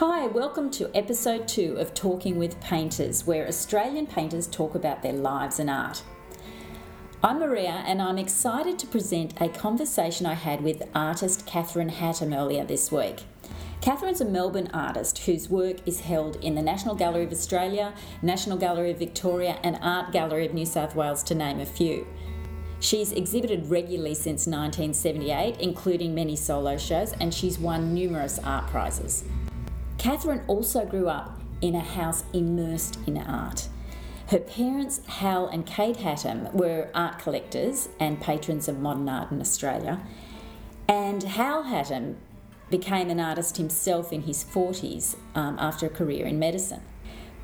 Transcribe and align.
Hi, 0.00 0.28
welcome 0.28 0.70
to 0.70 0.90
episode 0.96 1.46
two 1.46 1.76
of 1.76 1.92
Talking 1.92 2.38
with 2.38 2.58
Painters, 2.58 3.26
where 3.26 3.46
Australian 3.46 4.06
painters 4.06 4.46
talk 4.46 4.74
about 4.74 5.02
their 5.02 5.12
lives 5.12 5.58
and 5.58 5.68
art. 5.68 6.02
I'm 7.22 7.38
Maria, 7.38 7.84
and 7.86 8.00
I'm 8.00 8.16
excited 8.16 8.78
to 8.78 8.86
present 8.86 9.38
a 9.42 9.50
conversation 9.50 10.24
I 10.24 10.32
had 10.32 10.62
with 10.62 10.88
artist 10.94 11.44
Katherine 11.44 11.90
Hattam 11.90 12.34
earlier 12.34 12.64
this 12.64 12.90
week. 12.90 13.24
Katherine's 13.82 14.22
a 14.22 14.24
Melbourne 14.24 14.70
artist 14.72 15.18
whose 15.18 15.50
work 15.50 15.86
is 15.86 16.00
held 16.00 16.36
in 16.36 16.54
the 16.54 16.62
National 16.62 16.94
Gallery 16.94 17.24
of 17.24 17.32
Australia, 17.32 17.92
National 18.22 18.56
Gallery 18.56 18.92
of 18.92 18.98
Victoria, 18.98 19.58
and 19.62 19.78
Art 19.82 20.12
Gallery 20.12 20.46
of 20.46 20.54
New 20.54 20.64
South 20.64 20.96
Wales, 20.96 21.22
to 21.24 21.34
name 21.34 21.60
a 21.60 21.66
few. 21.66 22.06
She's 22.80 23.12
exhibited 23.12 23.68
regularly 23.68 24.14
since 24.14 24.46
1978, 24.46 25.60
including 25.60 26.14
many 26.14 26.36
solo 26.36 26.78
shows, 26.78 27.12
and 27.20 27.34
she's 27.34 27.58
won 27.58 27.92
numerous 27.92 28.38
art 28.38 28.66
prizes. 28.68 29.24
Katherine 30.00 30.40
also 30.46 30.86
grew 30.86 31.10
up 31.10 31.38
in 31.60 31.74
a 31.74 31.80
house 31.80 32.24
immersed 32.32 32.98
in 33.06 33.18
art. 33.18 33.68
Her 34.28 34.38
parents, 34.38 35.02
Hal 35.06 35.46
and 35.48 35.66
Kate 35.66 35.98
Hattam, 35.98 36.50
were 36.54 36.88
art 36.94 37.18
collectors 37.18 37.90
and 38.00 38.18
patrons 38.18 38.66
of 38.66 38.78
modern 38.78 39.10
art 39.10 39.30
in 39.30 39.42
Australia. 39.42 40.00
And 40.88 41.22
Hal 41.22 41.64
Hattam 41.64 42.14
became 42.70 43.10
an 43.10 43.20
artist 43.20 43.58
himself 43.58 44.10
in 44.10 44.22
his 44.22 44.42
40s 44.42 45.16
um, 45.34 45.58
after 45.58 45.84
a 45.84 45.90
career 45.90 46.24
in 46.24 46.38
medicine. 46.38 46.80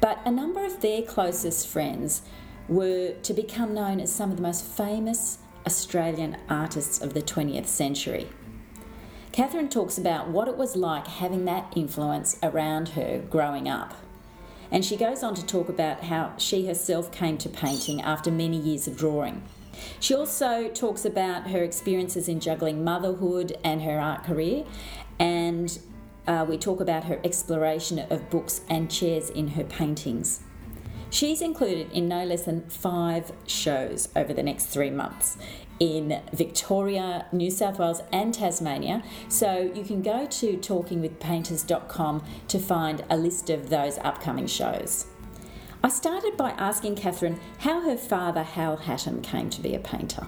But 0.00 0.20
a 0.24 0.30
number 0.30 0.64
of 0.64 0.80
their 0.80 1.02
closest 1.02 1.68
friends 1.68 2.22
were 2.68 3.16
to 3.22 3.34
become 3.34 3.74
known 3.74 4.00
as 4.00 4.10
some 4.10 4.30
of 4.30 4.36
the 4.38 4.42
most 4.42 4.64
famous 4.64 5.40
Australian 5.66 6.38
artists 6.48 7.02
of 7.02 7.12
the 7.12 7.20
20th 7.20 7.66
century. 7.66 8.26
Katherine 9.36 9.68
talks 9.68 9.98
about 9.98 10.28
what 10.28 10.48
it 10.48 10.56
was 10.56 10.76
like 10.76 11.06
having 11.06 11.44
that 11.44 11.70
influence 11.76 12.38
around 12.42 12.88
her 12.90 13.18
growing 13.18 13.68
up. 13.68 13.92
And 14.70 14.82
she 14.82 14.96
goes 14.96 15.22
on 15.22 15.34
to 15.34 15.44
talk 15.44 15.68
about 15.68 16.04
how 16.04 16.32
she 16.38 16.66
herself 16.66 17.12
came 17.12 17.36
to 17.38 17.50
painting 17.50 18.00
after 18.00 18.30
many 18.30 18.56
years 18.56 18.88
of 18.88 18.96
drawing. 18.96 19.42
She 20.00 20.14
also 20.14 20.70
talks 20.70 21.04
about 21.04 21.50
her 21.50 21.62
experiences 21.62 22.30
in 22.30 22.40
juggling 22.40 22.82
motherhood 22.82 23.58
and 23.62 23.82
her 23.82 24.00
art 24.00 24.24
career, 24.24 24.64
and 25.18 25.78
uh, 26.26 26.46
we 26.48 26.56
talk 26.56 26.80
about 26.80 27.04
her 27.04 27.20
exploration 27.22 27.98
of 27.98 28.30
books 28.30 28.62
and 28.70 28.90
chairs 28.90 29.28
in 29.28 29.48
her 29.48 29.64
paintings. 29.64 30.40
She's 31.10 31.42
included 31.42 31.92
in 31.92 32.08
no 32.08 32.24
less 32.24 32.44
than 32.44 32.70
five 32.70 33.32
shows 33.46 34.08
over 34.16 34.32
the 34.32 34.42
next 34.42 34.66
three 34.66 34.90
months 34.90 35.36
in 35.78 36.22
Victoria, 36.32 37.26
New 37.32 37.50
South 37.50 37.78
Wales, 37.78 38.02
and 38.12 38.32
Tasmania. 38.32 39.02
So 39.28 39.70
you 39.74 39.84
can 39.84 40.02
go 40.02 40.26
to 40.26 40.56
talkingwithpainters.com 40.56 42.24
to 42.48 42.58
find 42.58 43.04
a 43.10 43.16
list 43.16 43.50
of 43.50 43.68
those 43.70 43.98
upcoming 43.98 44.46
shows. 44.46 45.06
I 45.82 45.88
started 45.88 46.36
by 46.36 46.50
asking 46.50 46.96
Katherine 46.96 47.38
how 47.58 47.80
her 47.82 47.96
father, 47.96 48.42
Hal 48.42 48.78
Hattam, 48.78 49.22
came 49.22 49.50
to 49.50 49.60
be 49.60 49.74
a 49.74 49.78
painter. 49.78 50.26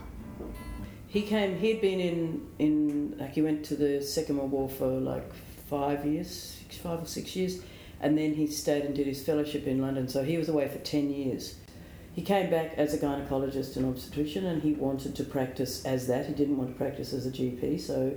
He 1.09 1.23
came, 1.23 1.59
he'd 1.59 1.81
been 1.81 2.01
in, 2.01 2.47
in, 2.59 3.17
like, 3.19 3.33
he 3.33 3.43
went 3.43 3.65
to 3.67 3.77
the 3.77 4.03
Second 4.03 4.37
World 4.37 4.51
War 4.53 4.69
for 4.69 4.89
like 4.89 5.33
five 5.69 6.05
years, 6.05 6.61
five 6.83 7.03
or 7.03 7.07
six 7.07 7.35
years, 7.35 7.63
and 8.01 8.17
then 8.17 8.35
he 8.35 8.47
stayed 8.47 8.85
and 8.85 8.95
did 8.95 9.07
his 9.07 9.25
fellowship 9.25 9.67
in 9.67 9.81
London, 9.81 10.07
so 10.07 10.23
he 10.23 10.37
was 10.37 10.49
away 10.49 10.69
for 10.69 10.79
10 10.79 11.11
years. 11.11 11.57
He 12.19 12.25
came 12.25 12.51
back 12.51 12.75
as 12.77 12.95
a 12.95 12.99
gynecologist 12.99 13.77
and 13.77 13.87
obstetrician 13.87 14.45
and 14.45 14.61
he 14.61 14.73
wanted 14.73 15.15
to 15.15 15.23
practice 15.23 15.85
as 15.85 16.09
that. 16.09 16.27
He 16.27 16.33
didn't 16.33 16.57
want 16.57 16.69
to 16.69 16.75
practice 16.75 17.13
as 17.13 17.27
a 17.27 17.31
GP, 17.31 17.81
so 17.81 18.13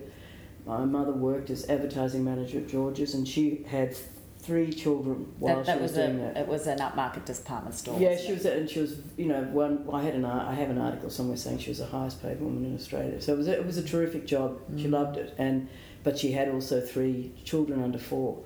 my 0.65 0.85
mother 0.85 1.11
worked 1.11 1.51
as 1.51 1.69
advertising 1.69 2.23
manager 2.23 2.57
at 2.57 2.67
George's 2.67 3.13
and 3.13 3.27
she 3.27 3.63
had 3.69 3.95
three 4.39 4.73
children 4.73 5.31
while 5.37 5.57
that, 5.57 5.67
that 5.67 5.75
she 5.75 5.81
was, 5.83 5.91
was 5.91 5.99
doing 5.99 6.19
a, 6.19 6.33
that. 6.33 6.37
It 6.37 6.47
was 6.47 6.65
an 6.65 6.79
upmarket 6.79 7.25
department 7.25 7.75
store. 7.75 7.99
Yeah, 7.99 8.17
she 8.17 8.29
it? 8.29 8.33
was, 8.33 8.45
and 8.45 8.67
she 8.67 8.79
was, 8.79 8.99
you 9.17 9.27
know, 9.27 9.43
one. 9.43 9.87
I 9.93 10.01
had 10.01 10.15
an, 10.15 10.25
I 10.25 10.55
have 10.55 10.71
an 10.71 10.79
article 10.79 11.11
somewhere 11.11 11.37
saying 11.37 11.59
she 11.59 11.69
was 11.69 11.77
the 11.77 11.85
highest 11.85 12.23
paid 12.23 12.41
woman 12.41 12.65
in 12.65 12.73
Australia. 12.73 13.21
So 13.21 13.33
it 13.33 13.37
was, 13.37 13.47
a, 13.47 13.51
it 13.59 13.65
was 13.67 13.77
a 13.77 13.83
terrific 13.83 14.25
job. 14.25 14.59
She 14.77 14.87
Mm. 14.87 14.93
loved 14.93 15.17
it, 15.17 15.35
and 15.37 15.69
but 16.03 16.17
she 16.17 16.31
had 16.31 16.49
also 16.49 16.81
three 16.81 17.33
children 17.43 17.83
under 17.83 17.99
four. 17.99 18.41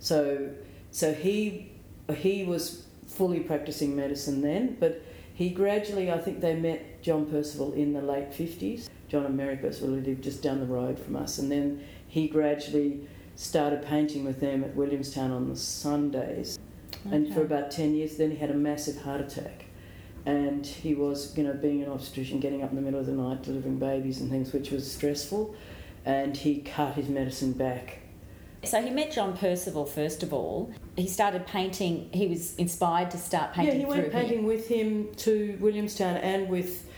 So, 0.00 0.50
so 0.90 1.14
he, 1.14 1.70
he 2.12 2.42
was 2.42 2.85
fully 3.06 3.40
practicing 3.40 3.96
medicine 3.96 4.42
then, 4.42 4.76
but 4.78 5.02
he 5.34 5.50
gradually, 5.50 6.10
I 6.10 6.18
think 6.18 6.40
they 6.40 6.54
met 6.54 7.02
John 7.02 7.26
Percival 7.26 7.72
in 7.74 7.92
the 7.92 8.00
late 8.00 8.32
fifties. 8.32 8.88
John 9.08 9.26
and 9.26 9.36
Mary 9.36 9.56
Percival 9.56 9.90
lived 9.90 10.24
just 10.24 10.42
down 10.42 10.60
the 10.60 10.66
road 10.66 10.98
from 10.98 11.16
us, 11.16 11.38
and 11.38 11.50
then 11.50 11.84
he 12.08 12.26
gradually 12.26 13.06
started 13.36 13.84
painting 13.84 14.24
with 14.24 14.40
them 14.40 14.64
at 14.64 14.74
Williamstown 14.74 15.30
on 15.30 15.48
the 15.48 15.56
Sundays. 15.56 16.58
And 17.10 17.32
for 17.32 17.42
about 17.42 17.70
10 17.70 17.94
years 17.94 18.16
then 18.16 18.32
he 18.32 18.36
had 18.36 18.50
a 18.50 18.54
massive 18.54 19.02
heart 19.02 19.20
attack. 19.20 19.66
And 20.24 20.66
he 20.66 20.94
was 20.94 21.36
you 21.36 21.44
know 21.44 21.52
being 21.52 21.82
an 21.82 21.90
obstetrician 21.90 22.40
getting 22.40 22.62
up 22.62 22.70
in 22.70 22.76
the 22.76 22.82
middle 22.82 22.98
of 22.98 23.06
the 23.06 23.12
night 23.12 23.42
delivering 23.42 23.78
babies 23.78 24.20
and 24.20 24.30
things 24.30 24.52
which 24.52 24.70
was 24.70 24.90
stressful. 24.90 25.54
And 26.04 26.36
he 26.36 26.62
cut 26.62 26.94
his 26.94 27.08
medicine 27.08 27.52
back 27.52 27.98
So 28.66 28.82
he 28.82 28.90
met 28.90 29.12
John 29.12 29.36
Percival 29.36 29.86
first 29.86 30.22
of 30.22 30.32
all. 30.32 30.72
He 30.96 31.06
started 31.06 31.46
painting. 31.46 32.10
He 32.12 32.26
was 32.26 32.54
inspired 32.56 33.10
to 33.12 33.18
start 33.18 33.52
painting 33.52 33.80
yeah 33.80 33.86
he 33.86 34.00
went 34.00 34.12
painting 34.12 34.40
him. 34.40 34.44
with 34.46 34.68
him 34.68 35.14
to 35.16 35.56
williamstown 35.60 36.16
and 36.16 36.48
with 36.48 36.88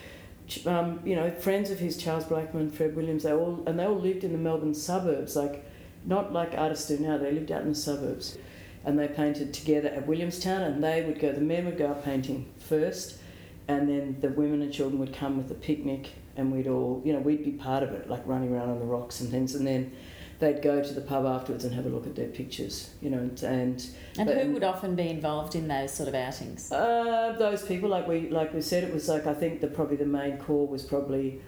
um, 0.67 1.01
you 1.05 1.15
know 1.15 1.31
friends 1.31 1.71
of 1.71 1.79
his 1.79 1.97
charles 1.97 2.25
blackman 2.25 2.71
fred 2.71 2.97
williams 2.97 3.23
they 3.23 3.33
all 3.33 3.62
and 3.67 3.79
they 3.79 3.84
all 3.84 3.99
lived 3.99 4.25
in 4.25 4.33
the 4.33 4.39
melbourne 4.39 4.75
suburbs 4.75 5.37
like 5.37 5.65
not 6.05 6.33
like 6.33 6.55
artists 6.56 6.89
do 6.89 6.99
now 6.99 7.19
they 7.19 7.33
lived 7.33 7.53
out 7.53 7.62
in 7.62 7.69
the 7.71 7.75
suburbs 7.75 8.39
and 8.85 8.99
they 8.99 9.09
painted 9.09 9.53
together 9.53 9.89
at 9.89 10.06
williamstown 10.06 10.62
and 10.62 10.83
they 10.83 11.05
would 11.05 11.19
go 11.19 11.33
the 11.33 11.41
men 11.41 11.67
would 11.67 11.77
go 11.77 11.89
out 11.89 12.05
painting 12.05 12.47
first 12.59 13.19
and 13.67 13.89
then 13.89 14.17
the 14.21 14.31
women 14.31 14.62
and 14.62 14.73
children 14.73 14.99
would 14.99 15.12
come 15.12 15.37
with 15.37 15.50
a 15.50 15.55
picnic 15.55 16.11
and 16.37 16.50
we'd 16.50 16.67
all 16.67 17.03
you 17.05 17.12
know 17.12 17.19
we'd 17.19 17.45
be 17.45 17.53
part 17.53 17.83
of 17.83 17.91
it 17.91 18.09
like 18.09 18.23
running 18.27 18.53
around 18.53 18.71
on 18.71 18.79
the 18.79 18.87
rocks 18.87 19.21
and 19.21 19.31
things 19.31 19.55
and 19.55 19.67
then 19.67 19.93
they'd 20.38 20.62
go 20.62 20.82
to 20.82 20.93
the 20.94 21.00
pub 21.00 21.26
afterwards 21.26 21.65
and 21.65 21.75
have 21.75 21.84
a 21.87 21.88
look 21.88 22.06
at 22.06 22.15
their 22.15 22.28
pictures 22.28 22.91
you 23.00 23.10
know 23.10 23.19
and, 23.19 23.43
and 23.43 23.87
And 24.19 24.28
who 24.31 24.53
would 24.54 24.65
often 24.65 24.94
be 24.94 25.09
involved 25.09 25.54
in 25.54 25.66
those 25.69 25.93
sort 25.93 26.09
of 26.09 26.15
outings? 26.15 26.71
uh, 26.72 27.34
those 27.38 27.62
people, 27.62 27.88
like 27.88 28.06
we 28.06 28.28
like 28.31 28.54
we 28.54 28.60
said, 28.62 28.84
it 28.84 28.93
was 28.94 29.09
like 29.09 29.26
I 29.26 29.34
think 29.34 29.60
the 29.60 29.66
probably 29.66 29.97
the 29.97 30.06
main 30.06 30.38
core 30.38 30.66
was 30.66 30.82
probably 30.84 31.41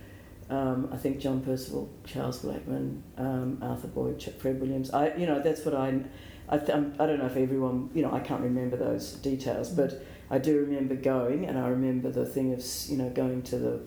um, 0.51 0.89
I 0.93 0.97
think 0.97 1.21
John 1.21 1.41
Percival, 1.43 1.89
Charles 2.05 2.41
Blackman, 2.41 3.05
um, 3.17 3.59
Arthur 3.63 3.87
Boyd, 3.89 4.21
Fred 4.41 4.61
Williams. 4.61 4.91
I 4.91 5.15
you 5.17 5.27
know 5.27 5.41
that's 5.41 5.65
what 5.65 5.75
I 5.75 6.01
I, 6.49 6.59
th- 6.59 6.71
I'm- 6.71 6.93
don't 6.99 7.19
know 7.21 7.27
if 7.27 7.37
everyone 7.37 7.91
you 7.95 8.03
know 8.03 8.13
I 8.13 8.19
can't 8.19 8.41
remember 8.43 8.77
those 8.77 9.13
details, 9.13 9.71
but 9.71 10.03
I 10.29 10.39
do 10.39 10.59
remember 10.61 10.97
going, 10.97 11.47
and 11.47 11.57
I 11.57 11.69
remember 11.69 12.11
the 12.11 12.27
thing 12.27 12.53
of 12.53 12.65
you 12.89 12.97
know 12.97 13.09
going 13.11 13.43
to 13.43 13.57
the. 13.59 13.81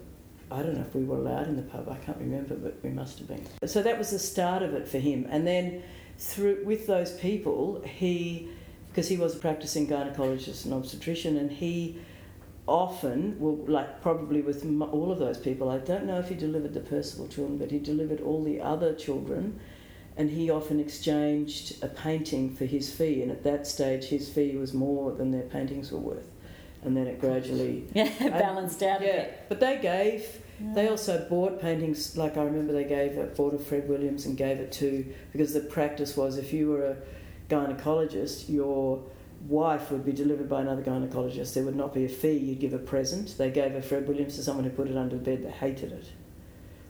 I 0.52 0.62
don't 0.62 0.76
know 0.76 0.82
if 0.82 0.94
we 0.94 1.04
were 1.04 1.18
allowed 1.18 1.48
in 1.48 1.56
the 1.56 1.64
pub. 1.64 1.90
I 1.90 1.96
can't 2.06 2.18
remember, 2.18 2.56
but 2.56 2.78
we 2.84 2.90
must 2.90 3.20
have 3.20 3.28
been. 3.28 3.46
So 3.66 3.82
that 3.82 3.98
was 3.98 4.12
the 4.12 4.20
start 4.20 4.62
of 4.62 4.74
it 4.74 4.88
for 4.88 5.00
him, 5.00 5.28
and 5.30 5.48
then 5.48 5.84
through 6.18 6.64
with 6.64 6.86
those 6.88 7.12
people, 7.14 7.82
he 7.86 8.50
because 8.90 9.10
he 9.10 9.18
was 9.18 9.36
a 9.36 9.40
practicing 9.40 9.88
gynecologist 9.88 10.66
and 10.66 10.74
obstetrician, 10.74 11.38
and 11.38 11.52
he 11.52 11.98
often, 12.68 13.36
well, 13.40 13.58
like 13.68 14.02
probably 14.02 14.42
with 14.42 14.64
all 14.82 15.12
of 15.12 15.18
those 15.18 15.38
people, 15.38 15.70
I 15.70 15.80
don't 15.80 16.06
know 16.06 16.20
if 16.20 16.30
he 16.30 16.36
delivered 16.36 16.76
the 16.76 16.80
Percival 16.80 17.28
children, 17.28 17.58
but 17.58 17.72
he 17.72 17.80
delivered 17.80 18.22
all 18.22 18.44
the 18.44 18.62
other 18.62 18.94
children, 18.94 19.60
and 20.16 20.30
he 20.30 20.52
often 20.52 20.80
exchanged 20.80 21.84
a 21.84 21.88
painting 21.88 22.56
for 22.56 22.66
his 22.66 22.94
fee, 22.94 23.24
and 23.24 23.32
at 23.32 23.44
that 23.44 23.66
stage, 23.66 24.06
his 24.06 24.30
fee 24.30 24.56
was 24.56 24.74
more 24.76 25.12
than 25.12 25.32
their 25.32 25.42
paintings 25.42 25.92
were 25.92 25.98
worth, 26.00 26.30
and 26.86 26.96
then 26.96 27.08
it 27.08 27.20
gradually 27.20 27.86
Yeah, 27.94 28.10
balanced 28.20 28.82
out 28.84 29.02
a 29.02 29.06
yeah, 29.06 29.12
bit. 29.24 29.46
but 29.50 29.60
they 29.60 29.78
gave. 29.78 30.26
They 30.76 30.88
also 30.88 31.26
bought 31.30 31.60
paintings. 31.60 32.16
Like 32.16 32.38
I 32.38 32.44
remember, 32.44 32.72
they 32.72 32.86
gave 32.86 33.18
a 33.18 33.24
bought 33.26 33.54
a 33.54 33.58
Fred 33.58 33.90
Williams 33.90 34.26
and 34.26 34.38
gave 34.38 34.60
it 34.60 34.72
to 34.74 35.06
because 35.34 35.54
the 35.54 35.60
practice 35.60 36.16
was 36.16 36.38
if 36.38 36.54
you 36.54 36.70
were 36.70 36.86
a 36.86 36.98
gynecologist, 37.50 38.50
your 38.50 39.04
wife 39.48 39.92
would 39.92 40.06
be 40.06 40.12
delivered 40.14 40.48
by 40.50 40.62
another 40.62 40.82
gynecologist. 40.82 41.54
There 41.54 41.64
would 41.64 41.76
not 41.76 41.94
be 41.94 42.06
a 42.06 42.10
fee. 42.10 42.38
You'd 42.38 42.60
give 42.60 42.74
a 42.74 42.78
present. 42.80 43.38
They 43.38 43.52
gave 43.52 43.76
a 43.76 43.82
Fred 43.82 44.08
Williams 44.08 44.36
to 44.38 44.44
someone 44.44 44.64
who 44.64 44.70
put 44.70 44.88
it 44.88 44.96
under 44.96 45.18
the 45.18 45.24
bed. 45.24 45.44
They 45.44 45.52
hated 45.52 45.92
it. 45.92 46.06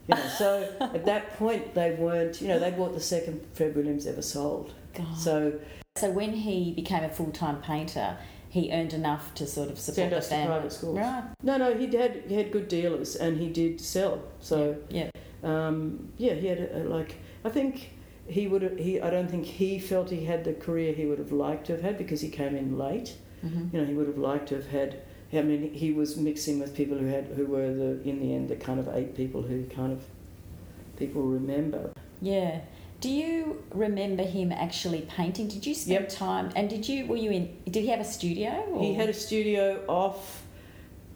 You 0.06 0.16
know, 0.16 0.26
so 0.38 0.72
at 0.80 1.04
that 1.06 1.36
point 1.38 1.74
they 1.74 1.92
weren't. 1.92 2.40
You 2.40 2.48
know, 2.48 2.58
they 2.60 2.70
bought 2.70 2.94
the 2.94 3.00
second 3.00 3.44
Fred 3.54 3.74
Williams 3.74 4.06
ever 4.06 4.22
sold. 4.22 4.72
God. 4.94 5.16
So 5.18 5.58
So 5.96 6.10
when 6.10 6.32
he 6.32 6.72
became 6.72 7.02
a 7.02 7.08
full 7.08 7.32
time 7.32 7.60
painter, 7.60 8.16
he 8.56 8.62
earned 8.72 8.92
enough 8.92 9.24
to 9.38 9.44
sort 9.56 9.68
of 9.72 9.76
support 9.78 9.96
Send 9.96 10.12
the 10.12 10.18
us 10.18 10.28
to 10.28 10.34
family. 10.34 10.46
private 10.54 10.72
schools. 10.72 10.98
Right. 10.98 11.24
no, 11.48 11.54
no, 11.62 11.68
he 11.80 11.86
had 11.96 12.12
he 12.30 12.34
had 12.40 12.48
good 12.56 12.68
dealers 12.68 13.10
and 13.16 13.32
he 13.44 13.48
did 13.60 13.80
sell. 13.80 14.16
So. 14.50 14.58
Yeah. 14.98 15.10
um, 15.52 15.76
yeah, 16.24 16.34
he 16.42 16.46
had 16.52 16.58
a, 16.60 16.68
a, 16.78 16.80
like 16.96 17.10
I 17.44 17.50
think 17.56 17.72
he 18.36 18.42
would 18.50 18.62
have, 18.62 18.76
he 18.86 18.92
I 19.00 19.10
don't 19.10 19.30
think 19.34 19.44
he 19.60 19.70
felt 19.90 20.06
he 20.10 20.24
had 20.32 20.40
the 20.44 20.54
career 20.66 20.90
he 21.00 21.04
would 21.08 21.18
have 21.24 21.32
liked 21.46 21.64
to 21.66 21.72
have 21.72 21.82
had 21.88 21.96
because 21.98 22.20
he 22.26 22.30
came 22.40 22.54
in 22.62 22.68
late. 22.86 23.10
hmm 23.42 23.64
You 23.72 23.80
know, 23.80 23.86
he 23.90 23.94
would 23.98 24.06
have 24.12 24.22
liked 24.30 24.46
to 24.50 24.54
have 24.60 24.68
had. 24.80 24.90
I 25.32 25.42
mean, 25.42 25.62
he 25.74 25.88
was 26.00 26.16
mixing 26.16 26.56
with 26.62 26.70
people 26.80 26.96
who 27.02 27.06
had 27.16 27.24
who 27.36 27.44
were 27.54 27.70
the 27.82 27.90
in 28.10 28.16
the 28.22 28.30
end 28.36 28.44
the 28.54 28.56
kind 28.68 28.78
of 28.82 28.86
eight 28.98 29.12
people 29.20 29.42
who 29.48 29.56
kind 29.80 29.92
of 29.96 30.00
people 30.96 31.22
remember. 31.38 31.82
Yeah. 32.22 32.60
Do 33.04 33.10
you 33.10 33.62
remember 33.74 34.22
him 34.22 34.50
actually 34.50 35.02
painting? 35.02 35.46
Did 35.46 35.66
you 35.66 35.74
spend 35.74 36.04
Yep. 36.04 36.08
time? 36.08 36.50
And 36.56 36.70
did 36.70 36.88
you 36.88 37.04
were 37.04 37.18
you 37.18 37.30
in? 37.32 37.54
Did 37.66 37.82
he 37.82 37.88
have 37.88 38.00
a 38.00 38.10
studio? 38.18 38.64
Or? 38.72 38.80
He 38.82 38.94
had 38.94 39.10
a 39.10 39.12
studio 39.12 39.84
off 39.86 40.42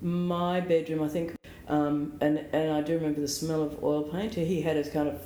my 0.03 0.61
bedroom, 0.61 1.03
I 1.03 1.09
think, 1.09 1.35
um, 1.67 2.13
and 2.21 2.45
and 2.53 2.73
I 2.73 2.83
do 2.83 2.93
remember 2.93 3.23
the 3.23 3.35
smell 3.41 3.63
of 3.63 3.83
oil 3.83 4.03
paint. 4.03 4.35
He 4.35 4.61
had 4.61 4.77
a 4.77 4.85
kind 4.91 5.09
of 5.09 5.19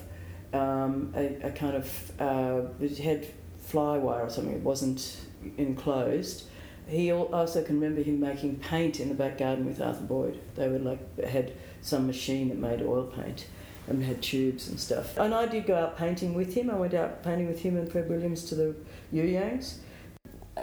um, 0.55 1.13
a, 1.17 1.49
a 1.49 1.51
kind 1.51 1.75
of 1.75 2.13
uh, 2.21 2.61
it 2.81 2.97
had 2.99 3.27
fly 3.59 3.99
wire 3.99 4.23
or 4.27 4.31
something. 4.31 4.55
It 4.55 4.63
wasn't 4.63 5.17
enclosed. 5.59 6.45
He 6.87 7.11
also 7.11 7.65
can 7.65 7.81
remember 7.81 8.05
him 8.05 8.21
making 8.21 8.61
paint 8.61 9.01
in 9.01 9.09
the 9.09 9.17
back 9.17 9.39
garden 9.39 9.67
with 9.67 9.81
Arthur 9.81 10.05
Boyd. 10.05 10.39
They 10.55 10.69
were 10.69 10.79
like 10.79 11.03
had 11.25 11.55
some 11.81 12.07
machine 12.07 12.51
that 12.51 12.59
made 12.59 12.83
oil 12.83 13.07
paint 13.07 13.47
and 13.87 14.03
had 14.03 14.23
tubes 14.23 14.69
and 14.69 14.79
stuff. 14.79 15.17
And 15.17 15.35
I 15.35 15.47
did 15.47 15.67
go 15.67 15.75
out 15.75 15.99
painting 15.99 16.35
with 16.35 16.55
him. 16.55 16.71
I 16.71 16.75
went 16.75 16.95
out 16.95 17.23
painting 17.23 17.49
with 17.49 17.61
him 17.61 17.77
and 17.77 17.91
Fred 17.91 18.09
Williams 18.09 18.45
to 18.45 18.55
the 18.55 18.75
You 19.11 19.25
Yangs. 19.25 19.77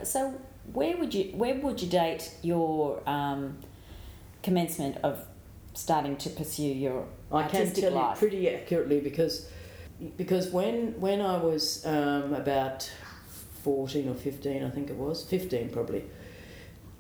So 0.04 0.40
where 0.74 0.98
would 0.98 1.14
you 1.14 1.32
where 1.36 1.56
would 1.56 1.82
you 1.82 1.90
date 1.90 2.32
your 2.42 3.02
um, 3.08 3.58
commencement 4.44 4.98
of 5.04 5.26
starting 5.74 6.16
to 6.18 6.30
pursue 6.30 6.64
your 6.64 7.06
I 7.32 7.48
can 7.48 7.72
tell 7.74 7.92
life? 7.92 8.22
you 8.22 8.30
pretty 8.30 8.50
accurately 8.50 9.00
because 9.00 9.50
because 10.18 10.50
when 10.50 11.00
when 11.00 11.22
I 11.22 11.38
was 11.38 11.86
um, 11.86 12.34
about 12.34 12.90
fourteen 13.64 14.10
or 14.10 14.16
fifteen, 14.16 14.64
I 14.64 14.70
think 14.70 14.90
it 14.90 14.96
was 14.96 15.24
fifteen 15.24 15.70
probably. 15.70 16.06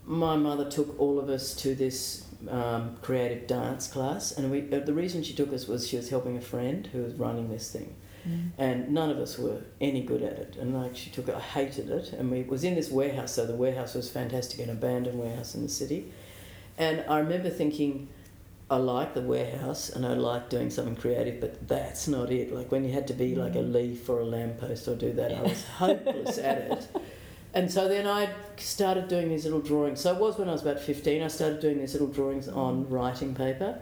My 0.05 0.35
mother 0.35 0.69
took 0.69 0.99
all 0.99 1.19
of 1.19 1.29
us 1.29 1.53
to 1.57 1.75
this 1.75 2.25
um, 2.47 2.97
creative 3.01 3.47
dance 3.47 3.87
class, 3.87 4.31
and 4.31 4.49
we, 4.51 4.71
uh, 4.71 4.79
the 4.79 4.93
reason 4.93 5.23
she 5.23 5.33
took 5.33 5.51
us 5.51 5.67
was 5.67 5.87
she 5.87 5.97
was 5.97 6.09
helping 6.09 6.37
a 6.37 6.41
friend 6.41 6.87
who 6.93 7.01
was 7.03 7.13
running 7.15 7.49
this 7.49 7.71
thing, 7.71 7.95
Mm. 8.27 8.49
and 8.57 8.89
none 8.89 9.09
of 9.09 9.17
us 9.17 9.37
were 9.39 9.61
any 9.79 10.01
good 10.01 10.21
at 10.21 10.33
it. 10.33 10.57
And 10.59 10.73
like 10.73 10.93
she 10.95 11.09
took 11.09 11.29
it, 11.29 11.35
I 11.35 11.39
hated 11.39 11.89
it. 11.89 12.11
And 12.11 12.29
we 12.29 12.39
it 12.41 12.47
was 12.49 12.65
in 12.65 12.75
this 12.75 12.89
warehouse, 12.91 13.33
so 13.33 13.45
the 13.45 13.55
warehouse 13.55 13.93
was 13.95 14.09
fantastic, 14.09 14.59
an 14.59 14.69
abandoned 14.69 15.17
warehouse 15.17 15.55
in 15.55 15.63
the 15.63 15.69
city. 15.69 16.11
And 16.77 17.03
I 17.09 17.19
remember 17.19 17.49
thinking, 17.49 18.09
I 18.69 18.75
like 18.75 19.13
the 19.13 19.21
warehouse 19.21 19.89
and 19.89 20.05
I 20.05 20.13
like 20.15 20.49
doing 20.49 20.69
something 20.69 20.97
creative, 20.97 21.39
but 21.39 21.65
that's 21.69 22.09
not 22.09 22.29
it. 22.29 22.53
Like 22.53 22.71
when 22.73 22.83
you 22.83 22.91
had 22.91 23.07
to 23.07 23.13
be 23.13 23.35
like 23.35 23.55
a 23.55 23.61
leaf 23.61 24.09
or 24.09 24.19
a 24.19 24.25
lamppost 24.25 24.87
or 24.89 24.95
do 24.95 25.13
that, 25.13 25.31
I 25.33 25.41
was 25.41 25.63
hopeless 25.77 26.37
at 26.37 26.57
it. 26.57 26.87
And 27.53 27.71
so 27.71 27.87
then 27.87 28.05
I 28.05 28.29
started 28.57 29.07
doing 29.07 29.29
these 29.29 29.43
little 29.45 29.61
drawings. 29.61 30.01
So 30.01 30.13
it 30.13 30.19
was 30.19 30.37
when 30.37 30.49
I 30.49 30.51
was 30.51 30.61
about 30.61 30.79
15, 30.79 31.23
I 31.23 31.27
started 31.27 31.59
doing 31.59 31.79
these 31.79 31.93
little 31.93 32.07
drawings 32.07 32.47
on 32.47 32.87
writing 32.89 33.33
paper. 33.33 33.79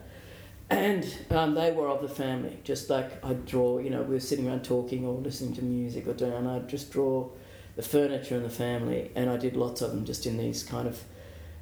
And 0.70 1.06
um, 1.32 1.56
they 1.56 1.72
were 1.72 1.88
of 1.88 2.02
the 2.02 2.10
family, 2.10 2.60
just 2.64 2.90
like 2.90 3.24
I'd 3.24 3.46
draw, 3.46 3.80
you 3.80 3.90
know, 3.90 4.02
we 4.02 4.16
were 4.16 4.20
sitting 4.20 4.48
around 4.50 4.64
talking 4.66 5.06
or 5.06 5.14
listening 5.14 5.56
to 5.56 5.64
music 5.64 6.08
or 6.08 6.14
doing, 6.14 6.34
and 6.34 6.48
I'd 6.48 6.68
just 6.68 6.92
draw 6.92 7.30
the 7.78 7.82
furniture 7.82 8.36
and 8.36 8.44
the 8.44 8.50
family. 8.50 9.12
And 9.16 9.30
I 9.30 9.38
did 9.38 9.56
lots 9.56 9.82
of 9.82 9.92
them 9.92 10.04
just 10.04 10.26
in 10.26 10.38
these 10.38 10.64
kind 10.64 10.88
of, 10.88 11.02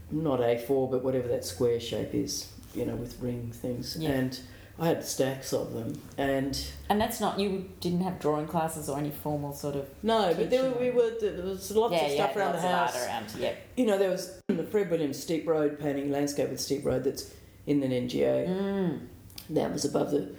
not 0.10 0.40
A4, 0.40 0.90
but 0.90 1.04
whatever 1.04 1.28
that 1.28 1.46
square 1.46 1.80
shape 1.80 2.16
is, 2.16 2.52
you 2.74 2.86
know, 2.86 2.96
with 2.96 3.20
ring 3.22 3.52
things. 3.52 3.96
Yeah. 3.96 4.10
And 4.10 4.40
I 4.78 4.88
had 4.88 5.06
stacks 5.06 5.54
of 5.54 5.74
them. 5.74 6.02
And 6.18 6.62
And 6.90 7.00
that's 7.00 7.22
not 7.22 7.40
you 7.40 7.70
didn't 7.80 8.02
have 8.02 8.20
drawing 8.20 8.46
classes 8.48 8.90
or 8.90 8.98
any 9.00 9.12
formal 9.12 9.54
sort 9.54 9.76
of 9.76 9.88
no, 10.04 10.34
but 10.34 10.50
there 10.50 10.64
were, 10.70 10.78
we 10.78 10.90
were, 10.92 11.12
there 11.22 11.44
was 11.44 11.72
lots 11.72 11.94
yeah, 11.94 12.06
of 12.06 12.12
stuff 12.12 12.32
yeah, 12.36 12.42
around 12.42 12.54
the 12.56 12.62
house. 12.62 12.96
art 12.96 13.08
around. 13.08 13.26
Yeah. 13.40 13.54
You 13.78 13.86
know, 13.86 13.98
there 13.98 14.10
was 14.10 14.42
the 14.48 14.64
Fred 14.64 14.90
Williams 14.92 15.18
Steep 15.22 15.48
Road 15.48 15.80
painting, 15.80 16.12
landscape 16.12 16.50
with 16.50 16.60
Steep 16.60 16.84
Road 16.86 17.04
that's 17.06 17.32
in 17.66 17.82
an 17.84 17.92
NGA. 17.92 18.48
Mm. 18.48 19.00
that 19.52 19.72
was 19.72 19.86
above 19.86 20.12
the 20.12 20.30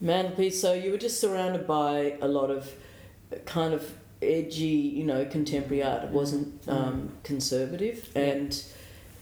mantelpiece. 0.00 0.60
So 0.60 0.72
you 0.72 0.90
were 0.92 0.98
just 0.98 1.20
surrounded 1.20 1.66
by 1.66 2.16
a 2.20 2.28
lot 2.28 2.50
of 2.50 2.72
kind 3.44 3.74
of 3.74 3.92
edgy, 4.22 4.64
you 4.66 5.04
know, 5.04 5.24
contemporary 5.24 5.82
art. 5.82 6.04
It 6.04 6.10
wasn't 6.10 6.66
um, 6.68 7.10
conservative, 7.24 8.08
Yeah. 8.14 8.22
and 8.22 8.64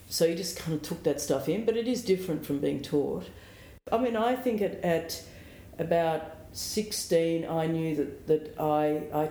so 0.08 0.26
you 0.26 0.34
just 0.34 0.58
kind 0.58 0.74
of 0.74 0.82
took 0.82 1.02
that 1.04 1.20
stuff 1.20 1.48
in. 1.48 1.64
But 1.64 1.76
it 1.76 1.88
is 1.88 2.04
different 2.04 2.44
from 2.44 2.58
being 2.58 2.82
taught. 2.82 3.26
I 3.90 3.98
mean, 3.98 4.16
I 4.16 4.36
think 4.36 4.62
at, 4.62 4.76
at 4.84 5.22
about 5.78 6.22
sixteen, 6.52 7.46
I 7.46 7.66
knew 7.66 7.96
that 7.96 8.26
that 8.26 8.60
I 8.60 9.02
I. 9.12 9.30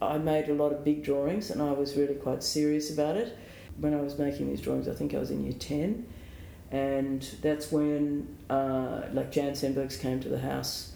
I 0.00 0.18
made 0.18 0.48
a 0.48 0.54
lot 0.54 0.72
of 0.72 0.82
big 0.82 1.04
drawings 1.04 1.52
and 1.52 1.62
I 1.62 1.70
was 1.70 1.96
really 1.96 2.16
quite 2.16 2.42
serious 2.42 2.92
about 2.92 3.16
it. 3.16 3.38
When 3.78 3.94
I 3.94 4.00
was 4.00 4.18
making 4.18 4.48
these 4.48 4.60
drawings, 4.60 4.88
I 4.88 4.94
think 4.94 5.14
I 5.14 5.18
was 5.18 5.30
in 5.30 5.44
year 5.44 5.52
10 5.52 6.04
and 6.72 7.22
that's 7.40 7.70
when 7.70 8.36
uh, 8.50 9.02
like 9.12 9.30
Jan 9.30 9.52
Senbergs 9.52 10.00
came 10.00 10.18
to 10.20 10.28
the 10.28 10.40
house 10.40 10.91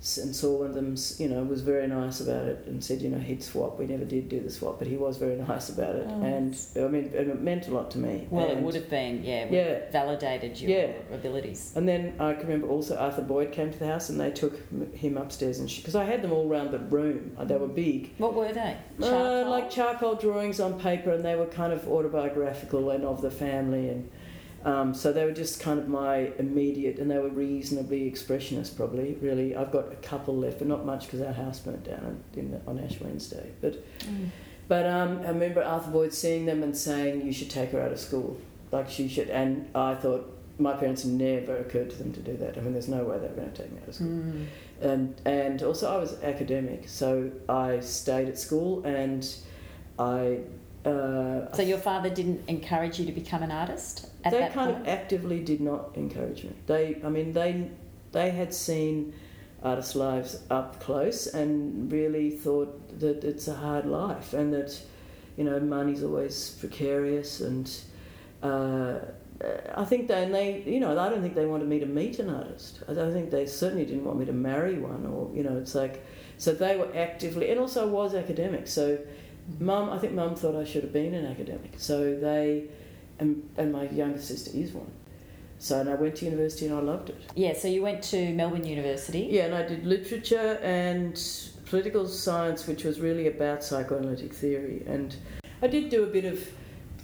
and 0.00 0.34
saw 0.34 0.58
one 0.58 0.68
of 0.68 0.74
them 0.74 0.94
you 1.18 1.28
know 1.28 1.42
was 1.42 1.60
very 1.60 1.88
nice 1.88 2.20
about 2.20 2.46
it 2.46 2.62
and 2.68 2.82
said 2.84 3.02
you 3.02 3.08
know 3.08 3.18
he'd 3.18 3.42
swap 3.42 3.80
we 3.80 3.84
never 3.86 4.04
did 4.04 4.28
do 4.28 4.38
the 4.38 4.48
swap 4.48 4.78
but 4.78 4.86
he 4.86 4.96
was 4.96 5.16
very 5.16 5.34
nice 5.48 5.68
about 5.70 5.96
it 5.96 6.06
Oh. 6.08 6.22
and 6.22 6.56
I 6.76 6.86
mean 6.86 7.06
and 7.16 7.30
it 7.30 7.40
meant 7.42 7.66
a 7.66 7.72
lot 7.74 7.90
to 7.92 7.98
me 7.98 8.28
Well, 8.30 8.48
it 8.48 8.58
would 8.58 8.76
have 8.76 8.88
been, 8.88 9.24
yeah, 9.24 9.44
would 9.46 9.52
Yeah. 9.54 9.64
have 9.80 9.90
validated 9.92 10.60
your 10.60 10.70
Yeah. 10.70 10.92
abilities. 11.12 11.72
and 11.74 11.88
then 11.88 12.14
I 12.20 12.34
can 12.34 12.46
remember 12.46 12.68
also 12.68 12.96
Arthur 12.96 13.22
Boyd 13.22 13.50
came 13.50 13.72
to 13.72 13.78
the 13.78 13.88
house 13.88 14.08
and 14.08 14.20
they 14.20 14.30
took 14.30 14.54
him 14.94 15.16
upstairs 15.16 15.58
and 15.58 15.68
because 15.68 15.96
I 15.96 16.04
had 16.04 16.22
them 16.22 16.32
all 16.32 16.48
around 16.48 16.70
the 16.70 16.78
room 16.78 17.32
uh, 17.36 17.44
they 17.44 17.56
were 17.56 17.66
big 17.66 18.12
What 18.18 18.34
were 18.34 18.52
they? 18.52 18.76
uh, 19.02 19.48
like 19.48 19.68
charcoal 19.68 20.14
drawings 20.14 20.60
on 20.60 20.78
paper, 20.78 21.10
and 21.10 21.24
they 21.24 21.34
were 21.34 21.46
kind 21.46 21.72
of 21.72 21.88
autobiographical 21.88 22.90
and 22.90 23.04
of 23.04 23.20
the 23.22 23.30
family, 23.30 23.88
and 23.88 24.10
um, 24.64 24.92
so 24.94 25.12
they 25.12 25.24
were 25.24 25.32
just 25.32 25.60
kind 25.60 25.78
of 25.78 25.88
my 25.88 26.32
immediate, 26.38 26.98
and 26.98 27.10
they 27.10 27.18
were 27.18 27.28
reasonably 27.28 28.10
expressionist, 28.10 28.76
probably. 28.76 29.16
Really, 29.20 29.54
I've 29.54 29.70
got 29.70 29.92
a 29.92 29.96
couple 29.96 30.36
left, 30.36 30.58
but 30.58 30.68
not 30.68 30.84
much 30.84 31.06
because 31.06 31.20
our 31.20 31.32
house 31.32 31.60
burnt 31.60 31.84
down 31.84 32.22
in 32.36 32.50
the, 32.50 32.60
on 32.66 32.78
Ash 32.78 33.00
Wednesday. 33.00 33.50
But 33.60 33.74
Mm. 34.00 34.28
but 34.66 34.84
um, 34.86 35.20
I 35.24 35.28
remember 35.28 35.62
Arthur 35.62 35.90
Boyd 35.90 36.12
seeing 36.12 36.44
them 36.46 36.62
and 36.62 36.76
saying, 36.76 37.24
"You 37.24 37.32
should 37.32 37.50
take 37.50 37.70
her 37.70 37.80
out 37.80 37.92
of 37.92 38.00
school, 38.00 38.36
like 38.72 38.88
she 38.90 39.06
should." 39.08 39.30
And 39.30 39.68
I 39.74 39.94
thought 39.94 40.34
my 40.58 40.72
parents 40.74 41.04
never 41.04 41.56
occurred 41.58 41.88
to 41.90 41.96
them 41.96 42.12
to 42.12 42.20
do 42.20 42.36
that. 42.38 42.58
I 42.58 42.60
mean, 42.60 42.72
there's 42.72 42.88
no 42.88 43.04
way 43.04 43.16
they 43.18 43.28
were 43.28 43.34
going 43.34 43.52
to 43.52 43.62
take 43.62 43.70
me 43.72 43.78
out 43.80 43.88
of 43.88 43.94
school 43.94 44.08
Mm. 44.08 44.46
and 44.82 45.20
and 45.24 45.62
also 45.62 45.88
I 45.88 45.98
was 45.98 46.20
academic, 46.22 46.88
so 46.88 47.30
I 47.48 47.78
stayed 47.80 48.28
at 48.28 48.38
school 48.38 48.84
and 48.84 49.24
I. 49.98 50.40
Uh, 50.84 51.52
So 51.54 51.62
your 51.62 51.78
father 51.78 52.10
didn't 52.10 52.40
encourage 52.48 52.98
you 52.98 53.06
to 53.06 53.12
become 53.12 53.42
an 53.42 53.50
artist 53.50 54.06
at 54.24 54.32
they 54.32 54.38
that 54.40 54.52
kind 54.52 54.72
point? 54.72 54.82
of 54.82 54.88
actively 54.88 55.40
did 55.42 55.60
not 55.60 55.90
encourage 55.94 56.44
me. 56.44 56.52
They, 56.66 57.00
I 57.04 57.08
mean, 57.08 57.32
they 57.32 57.70
they 58.12 58.30
had 58.30 58.54
seen 58.54 59.12
artists' 59.62 59.94
lives 59.96 60.40
up 60.50 60.80
close 60.80 61.26
and 61.26 61.90
really 61.92 62.30
thought 62.30 62.98
that 63.00 63.24
it's 63.24 63.48
a 63.48 63.54
hard 63.54 63.86
life 63.86 64.32
and 64.32 64.52
that 64.54 64.80
you 65.36 65.44
know 65.44 65.58
money's 65.60 66.02
always 66.02 66.50
precarious 66.60 67.40
and. 67.40 67.70
Uh, 68.42 68.98
I 69.76 69.84
think 69.84 70.08
they, 70.08 70.24
and 70.24 70.34
they, 70.34 70.62
you 70.66 70.80
know, 70.80 70.98
I 70.98 71.08
don't 71.08 71.22
think 71.22 71.36
they 71.36 71.46
wanted 71.46 71.68
me 71.68 71.78
to 71.78 71.86
meet 71.86 72.18
an 72.18 72.28
artist. 72.28 72.80
I 72.88 72.92
don't 72.92 73.12
think 73.12 73.30
they 73.30 73.46
certainly 73.46 73.84
didn't 73.84 74.04
want 74.04 74.18
me 74.18 74.24
to 74.26 74.32
marry 74.32 74.78
one, 74.78 75.06
or 75.06 75.30
you 75.32 75.44
know, 75.44 75.56
it's 75.58 75.76
like, 75.76 76.04
so 76.38 76.52
they 76.52 76.76
were 76.76 76.90
actively, 76.96 77.48
and 77.50 77.60
also 77.60 77.82
I 77.82 77.90
was 77.90 78.14
academic. 78.16 78.66
So, 78.66 78.98
mum, 79.58 79.90
I 79.90 79.98
think 79.98 80.12
mum 80.12 80.34
thought 80.34 80.54
I 80.54 80.64
should 80.64 80.82
have 80.82 80.92
been 80.92 81.14
an 81.14 81.26
academic. 81.26 81.74
So 81.76 82.16
they, 82.16 82.64
and, 83.18 83.48
and 83.56 83.72
my 83.72 83.88
younger 83.88 84.20
sister 84.20 84.50
is 84.54 84.72
one. 84.72 84.90
So 85.58 85.80
and 85.80 85.88
I 85.88 85.94
went 85.94 86.16
to 86.16 86.24
university 86.24 86.66
and 86.66 86.74
I 86.76 86.80
loved 86.80 87.10
it. 87.10 87.20
Yeah, 87.34 87.52
so 87.52 87.66
you 87.66 87.82
went 87.82 88.02
to 88.04 88.32
Melbourne 88.32 88.64
University. 88.64 89.28
Yeah, 89.30 89.46
and 89.46 89.54
I 89.54 89.62
did 89.62 89.84
literature 89.84 90.58
and 90.62 91.20
political 91.66 92.06
science, 92.06 92.66
which 92.66 92.84
was 92.84 93.00
really 93.00 93.26
about 93.26 93.64
psychoanalytic 93.64 94.32
theory. 94.32 94.84
And 94.86 95.16
I 95.60 95.66
did 95.66 95.88
do 95.88 96.04
a 96.04 96.06
bit 96.06 96.24
of 96.24 96.48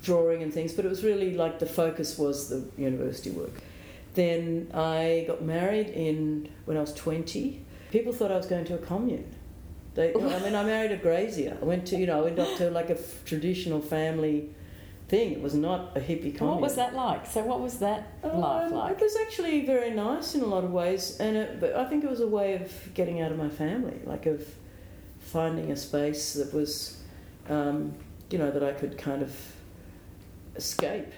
drawing 0.03 0.43
and 0.43 0.55
things, 0.55 0.73
but 0.73 0.85
it 0.85 0.89
was 0.89 1.03
really 1.03 1.35
like 1.35 1.59
the 1.59 1.67
focus 1.67 2.17
was 2.17 2.49
the 2.49 2.65
university 2.81 3.31
work. 3.31 3.63
Then 4.15 4.71
I 4.73 5.25
got 5.27 5.43
married 5.43 5.89
in 5.89 6.49
when 6.67 6.77
I 6.77 6.81
was 6.81 6.95
20. 6.95 7.61
People 7.91 8.13
thought 8.13 8.31
I 8.31 8.37
was 8.37 8.47
going 8.47 8.65
to 8.67 8.75
a 8.75 8.79
commune. 8.79 9.35
They, 9.95 10.13
I 10.13 10.39
mean, 10.41 10.55
I 10.55 10.65
married 10.65 10.91
a 10.93 10.97
grazier. 10.97 11.57
I 11.61 11.65
went 11.65 11.87
to, 11.89 11.97
you 11.97 12.07
know, 12.07 12.19
I 12.19 12.23
went 12.23 12.39
up 12.39 12.57
to 12.59 12.71
like 12.71 12.91
a 12.91 12.99
f- 12.99 13.25
traditional 13.25 13.81
family 13.81 14.51
thing. 15.09 15.31
It 15.33 15.41
was 15.41 15.55
not 15.55 15.97
a 15.97 16.01
hippie 16.01 16.35
commune. 16.37 16.55
What 16.57 16.61
was 16.61 16.75
that 16.75 16.95
like? 16.97 17.27
So 17.27 17.43
what 17.45 17.61
was 17.61 17.79
that 17.79 18.09
life 18.25 18.73
Um, 18.73 18.79
like? 18.79 18.93
It 18.97 19.01
was 19.01 19.17
actually 19.23 19.65
very 19.65 19.91
nice 19.93 20.35
in 20.35 20.41
a 20.41 20.47
lot 20.47 20.65
of 20.65 20.73
ways, 20.73 21.17
and 21.21 21.37
it, 21.37 21.61
but 21.61 21.77
I 21.77 21.85
think 21.85 22.03
it 22.03 22.11
was 22.11 22.21
a 22.21 22.27
way 22.27 22.55
of 22.55 22.73
getting 22.95 23.21
out 23.21 23.31
of 23.31 23.39
my 23.39 23.49
family, 23.49 24.01
like 24.05 24.27
of 24.27 24.45
finding 25.21 25.71
a 25.71 25.77
space 25.77 26.33
that 26.35 26.53
was, 26.53 26.99
um, 27.49 27.95
you 28.31 28.39
know, 28.39 28.51
that 28.51 28.65
I 28.65 28.73
could 28.73 28.99
kind 28.99 29.23
of 29.23 29.33
escape. 30.57 31.13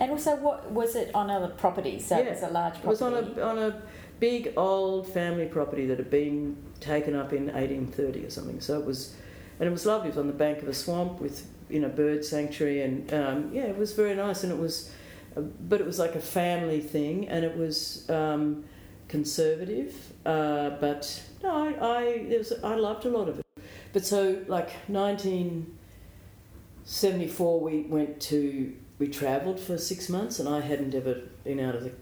And 0.00 0.12
also, 0.12 0.36
what 0.36 0.70
was 0.70 0.94
it 0.94 1.10
on 1.14 1.28
a 1.28 1.48
property? 1.50 1.98
So 1.98 2.16
it 2.18 2.30
was 2.30 2.42
a 2.42 2.48
large 2.48 2.76
It 2.76 2.82
property. 2.82 2.88
was 2.88 3.02
on 3.02 3.14
a 3.14 3.42
on 3.42 3.58
a 3.58 3.82
big 4.20 4.52
old 4.56 5.12
family 5.12 5.46
property 5.46 5.86
that 5.86 5.98
had 5.98 6.10
been 6.10 6.56
taken 6.80 7.14
up 7.14 7.32
in 7.32 7.46
1830 7.46 8.24
or 8.24 8.30
something. 8.30 8.60
So 8.60 8.76
it 8.78 8.84
was, 8.84 9.14
and 9.58 9.66
it 9.68 9.72
was 9.72 9.86
lovely. 9.86 10.08
It 10.08 10.16
was 10.16 10.18
on 10.18 10.26
the 10.26 10.32
bank 10.32 10.62
of 10.62 10.68
a 10.68 10.74
swamp 10.74 11.20
with 11.20 11.46
you 11.68 11.80
know 11.80 11.88
bird 11.88 12.24
sanctuary, 12.24 12.82
and 12.82 13.12
um, 13.12 13.50
yeah, 13.52 13.64
it 13.64 13.76
was 13.76 13.92
very 13.92 14.14
nice. 14.14 14.44
And 14.44 14.52
it 14.52 14.58
was, 14.58 14.90
uh, 15.36 15.40
but 15.42 15.80
it 15.80 15.86
was 15.86 15.98
like 15.98 16.14
a 16.14 16.20
family 16.20 16.80
thing, 16.80 17.28
and 17.28 17.44
it 17.44 17.56
was 17.56 18.08
um, 18.10 18.64
conservative, 19.08 19.94
uh, 20.26 20.70
but 20.80 21.22
no, 21.42 21.50
I 21.50 21.74
I, 21.80 22.26
was, 22.36 22.52
I 22.62 22.74
loved 22.74 23.06
a 23.06 23.10
lot 23.10 23.28
of 23.28 23.38
it. 23.38 23.44
But 23.92 24.06
so 24.06 24.44
like 24.48 24.70
1974, 24.88 27.60
we 27.60 27.82
went 27.82 28.20
to 28.22 28.74
we 28.98 29.06
travelled 29.08 29.60
for 29.60 29.78
six 29.78 30.08
months, 30.08 30.40
and 30.40 30.48
I 30.48 30.60
hadn't 30.60 30.94
ever 30.94 31.22
been 31.44 31.60
out 31.60 31.74
of 31.74 31.84
the 31.84 31.92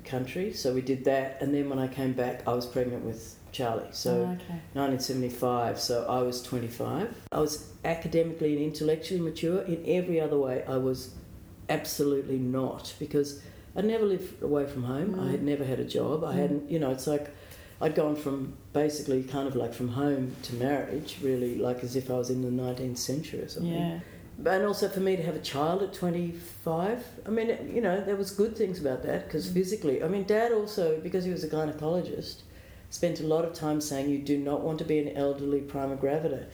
country, 0.00 0.52
so 0.52 0.72
we 0.74 0.80
did 0.82 1.04
that. 1.04 1.38
And 1.40 1.54
then 1.54 1.68
when 1.68 1.78
I 1.78 1.88
came 1.88 2.12
back, 2.12 2.46
I 2.46 2.52
was 2.54 2.66
pregnant 2.66 3.04
with 3.04 3.36
Charlie. 3.52 3.88
So 3.92 4.10
Oh, 4.28 4.32
okay. 4.32 4.60
1975, 4.74 5.80
so 5.80 6.06
I 6.08 6.22
was 6.22 6.42
25. 6.42 7.14
I 7.32 7.40
was 7.40 7.68
academically 7.84 8.54
and 8.54 8.62
intellectually 8.62 9.20
mature. 9.20 9.62
In 9.62 9.82
every 9.86 10.20
other 10.20 10.38
way, 10.38 10.64
I 10.66 10.76
was 10.76 11.14
absolutely 11.68 12.38
not 12.38 12.94
because 12.98 13.42
I'd 13.76 13.84
never 13.84 14.04
lived 14.04 14.42
away 14.42 14.66
from 14.66 14.84
home. 14.84 15.18
I 15.18 15.30
had 15.30 15.42
never 15.42 15.64
had 15.64 15.80
a 15.80 15.84
job. 15.84 16.24
I 16.24 16.34
Mm. 16.34 16.36
hadn't, 16.36 16.70
you 16.70 16.78
know, 16.78 16.90
it's 16.90 17.06
like 17.06 17.30
I'd 17.80 17.94
gone 17.94 18.14
from 18.14 18.52
basically 18.72 19.22
kind 19.24 19.48
of 19.48 19.56
like 19.56 19.74
from 19.74 19.88
home 19.88 20.36
to 20.44 20.54
marriage, 20.54 21.18
really, 21.22 21.56
like 21.56 21.82
as 21.82 21.96
if 21.96 22.10
I 22.10 22.14
was 22.14 22.30
in 22.30 22.42
the 22.42 22.50
19th 22.50 22.98
century 22.98 23.40
or 23.40 23.48
something. 23.48 23.72
Yeah. 23.72 24.00
And 24.44 24.64
also 24.64 24.88
for 24.88 25.00
me 25.00 25.16
to 25.16 25.22
have 25.22 25.36
a 25.36 25.40
child 25.40 25.82
at 25.82 25.92
25, 25.92 27.04
I 27.26 27.30
mean, 27.30 27.56
you 27.72 27.80
know, 27.80 28.00
there 28.00 28.16
was 28.16 28.30
good 28.30 28.56
things 28.56 28.80
about 28.80 29.02
that 29.04 29.26
because 29.26 29.48
Mm. 29.48 29.54
physically, 29.54 30.02
I 30.02 30.08
mean, 30.08 30.24
Dad 30.24 30.52
also, 30.52 30.98
because 31.00 31.24
he 31.24 31.30
was 31.30 31.44
a 31.44 31.48
gynecologist, 31.48 32.36
spent 32.90 33.20
a 33.20 33.26
lot 33.26 33.44
of 33.44 33.52
time 33.54 33.80
saying 33.80 34.10
you 34.10 34.18
do 34.18 34.36
not 34.38 34.60
want 34.62 34.78
to 34.80 34.84
be 34.84 34.98
an 34.98 35.16
elderly 35.16 35.60
primigravida. 35.60 36.44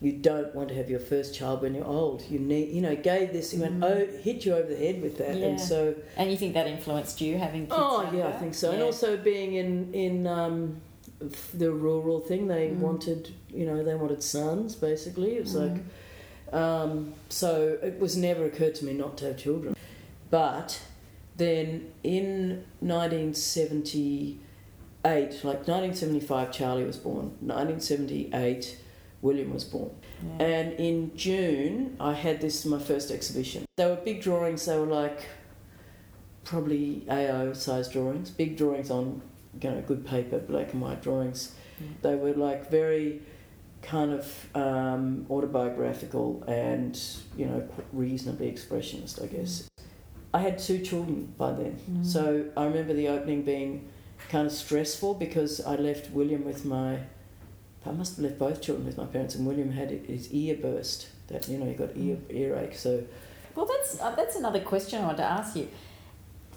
You 0.00 0.12
don't 0.12 0.54
want 0.54 0.68
to 0.68 0.74
have 0.74 0.90
your 0.90 0.98
first 1.00 1.34
child 1.34 1.62
when 1.62 1.74
you're 1.74 1.86
old. 1.86 2.22
You 2.28 2.38
need, 2.38 2.68
you 2.70 2.82
know, 2.82 2.94
gave 2.96 3.32
this, 3.32 3.52
he 3.52 3.58
went, 3.58 3.80
Mm. 3.80 3.84
oh, 3.84 4.18
hit 4.22 4.44
you 4.44 4.54
over 4.54 4.68
the 4.68 4.76
head 4.76 5.00
with 5.00 5.16
that. 5.18 5.36
Yeah. 5.36 5.46
And 5.46 5.60
so, 5.60 5.94
And 6.18 6.30
you 6.30 6.36
think 6.36 6.52
that 6.54 6.66
influenced 6.66 7.20
you 7.20 7.38
having 7.38 7.62
kids? 7.62 7.72
oh, 7.78 8.10
yeah, 8.12 8.28
I 8.28 8.32
think 8.32 8.54
so. 8.54 8.72
And 8.72 8.82
also 8.82 9.16
being 9.16 9.54
in, 9.54 9.94
in 9.94 10.26
um, 10.26 10.80
the 11.54 11.70
rural 11.72 12.20
thing, 12.20 12.46
they 12.48 12.68
Mm. 12.70 12.80
wanted, 12.80 13.30
you 13.48 13.64
know, 13.64 13.82
they 13.82 13.94
wanted 13.94 14.22
sons, 14.22 14.74
basically. 14.74 15.36
It 15.36 15.44
was 15.44 15.54
like, 15.54 15.72
Mm. 15.76 15.82
Um, 16.52 17.14
so 17.28 17.78
it 17.82 17.98
was 17.98 18.16
never 18.16 18.44
occurred 18.44 18.74
to 18.76 18.84
me 18.84 18.92
not 18.92 19.16
to 19.18 19.26
have 19.26 19.36
children. 19.36 19.74
But 20.30 20.80
then 21.36 21.92
in 22.02 22.64
1978, 22.80 24.40
like 25.44 25.68
1975, 25.68 26.52
Charlie 26.52 26.84
was 26.84 26.96
born. 26.96 27.36
1978, 27.40 28.78
William 29.22 29.52
was 29.52 29.64
born. 29.64 29.90
Yeah. 30.22 30.46
And 30.46 30.72
in 30.74 31.16
June, 31.16 31.96
I 32.00 32.14
had 32.14 32.40
this 32.40 32.64
my 32.64 32.78
first 32.78 33.10
exhibition. 33.10 33.64
They 33.76 33.86
were 33.86 33.96
big 33.96 34.22
drawings. 34.22 34.64
They 34.64 34.78
were 34.78 34.86
like 34.86 35.26
probably 36.44 37.04
A0 37.08 37.56
size 37.56 37.88
drawings, 37.88 38.30
big 38.30 38.56
drawings 38.56 38.90
on 38.90 39.20
you 39.60 39.70
know 39.70 39.82
good 39.82 40.06
paper, 40.06 40.38
black 40.38 40.72
and 40.72 40.80
white 40.80 41.02
drawings. 41.02 41.52
Mm. 41.82 42.00
They 42.02 42.14
were 42.14 42.32
like 42.32 42.70
very 42.70 43.20
kind 43.86 44.12
of 44.12 44.26
um, 44.54 45.26
autobiographical 45.30 46.42
and 46.48 46.98
you 47.36 47.46
know 47.46 47.66
reasonably 47.92 48.50
expressionist, 48.50 49.22
I 49.22 49.26
guess. 49.26 49.68
I 50.34 50.40
had 50.40 50.58
two 50.58 50.80
children 50.80 51.32
by 51.38 51.52
then, 51.52 51.78
Mm. 51.90 52.04
so 52.04 52.44
I 52.56 52.64
remember 52.64 52.92
the 52.92 53.08
opening 53.08 53.42
being 53.42 53.88
kind 54.28 54.46
of 54.46 54.52
stressful 54.52 55.14
because 55.14 55.60
I 55.64 55.76
left 55.76 56.10
William 56.10 56.44
with 56.44 56.64
my. 56.64 56.98
I 57.86 57.92
must 57.92 58.16
have 58.16 58.24
left 58.24 58.38
both 58.38 58.60
children 58.60 58.84
with 58.84 58.96
my 58.98 59.06
parents, 59.06 59.36
and 59.36 59.46
William 59.46 59.70
had 59.70 59.90
his 59.90 60.32
ear 60.32 60.56
burst. 60.56 61.08
That 61.28 61.48
you 61.48 61.56
know 61.58 61.66
he 61.66 61.74
got 61.74 61.90
ear 61.96 62.18
earache. 62.30 62.74
So 62.76 63.04
Well, 63.54 63.66
that's 63.66 64.00
uh, 64.00 64.14
that's 64.14 64.36
another 64.36 64.60
question 64.60 65.02
I 65.02 65.06
want 65.06 65.18
to 65.18 65.24
ask 65.24 65.56
you. 65.56 65.68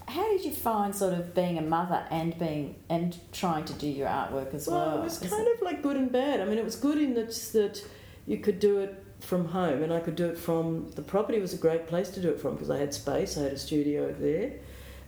How 0.10 0.28
did 0.28 0.44
you 0.44 0.52
find 0.52 0.96
sort 0.96 1.14
of 1.14 1.36
being 1.36 1.60
a 1.60 1.62
mother 1.62 2.04
and 2.10 2.38
being 2.40 2.76
and 2.90 3.16
trying 3.32 3.66
to 3.66 3.74
do 3.74 3.88
your 3.88 4.08
artwork 4.08 4.56
as 4.56 4.68
well? 4.68 4.88
Well, 4.88 4.98
it 5.02 5.04
was 5.04 5.22
Is 5.22 5.30
kind 5.30 5.48
of 5.48 5.62
like 5.62 5.84
good 5.84 5.98
and 5.98 6.12
bad. 6.12 6.42
I 6.42 6.46
mean, 6.46 6.58
it 6.58 6.66
was 6.66 6.76
good 6.76 6.98
in 6.98 7.14
that 7.14 7.30
that 7.54 7.84
you 8.26 8.38
could 8.38 8.60
do 8.60 8.80
it 8.80 9.04
from 9.20 9.46
home, 9.46 9.84
and 9.84 9.94
I 9.94 10.00
could 10.00 10.16
do 10.16 10.28
it 10.28 10.38
from 10.38 10.90
the 10.96 11.04
property. 11.04 11.40
Was 11.40 11.54
a 11.54 11.58
great 11.58 11.86
place 11.86 12.10
to 12.12 12.22
do 12.22 12.30
it 12.30 12.40
from 12.40 12.56
because 12.56 12.72
I 12.72 12.78
had 12.78 12.92
space. 12.94 13.38
I 13.38 13.44
had 13.44 13.54
a 13.54 13.60
studio 13.60 14.12
there, 14.20 14.54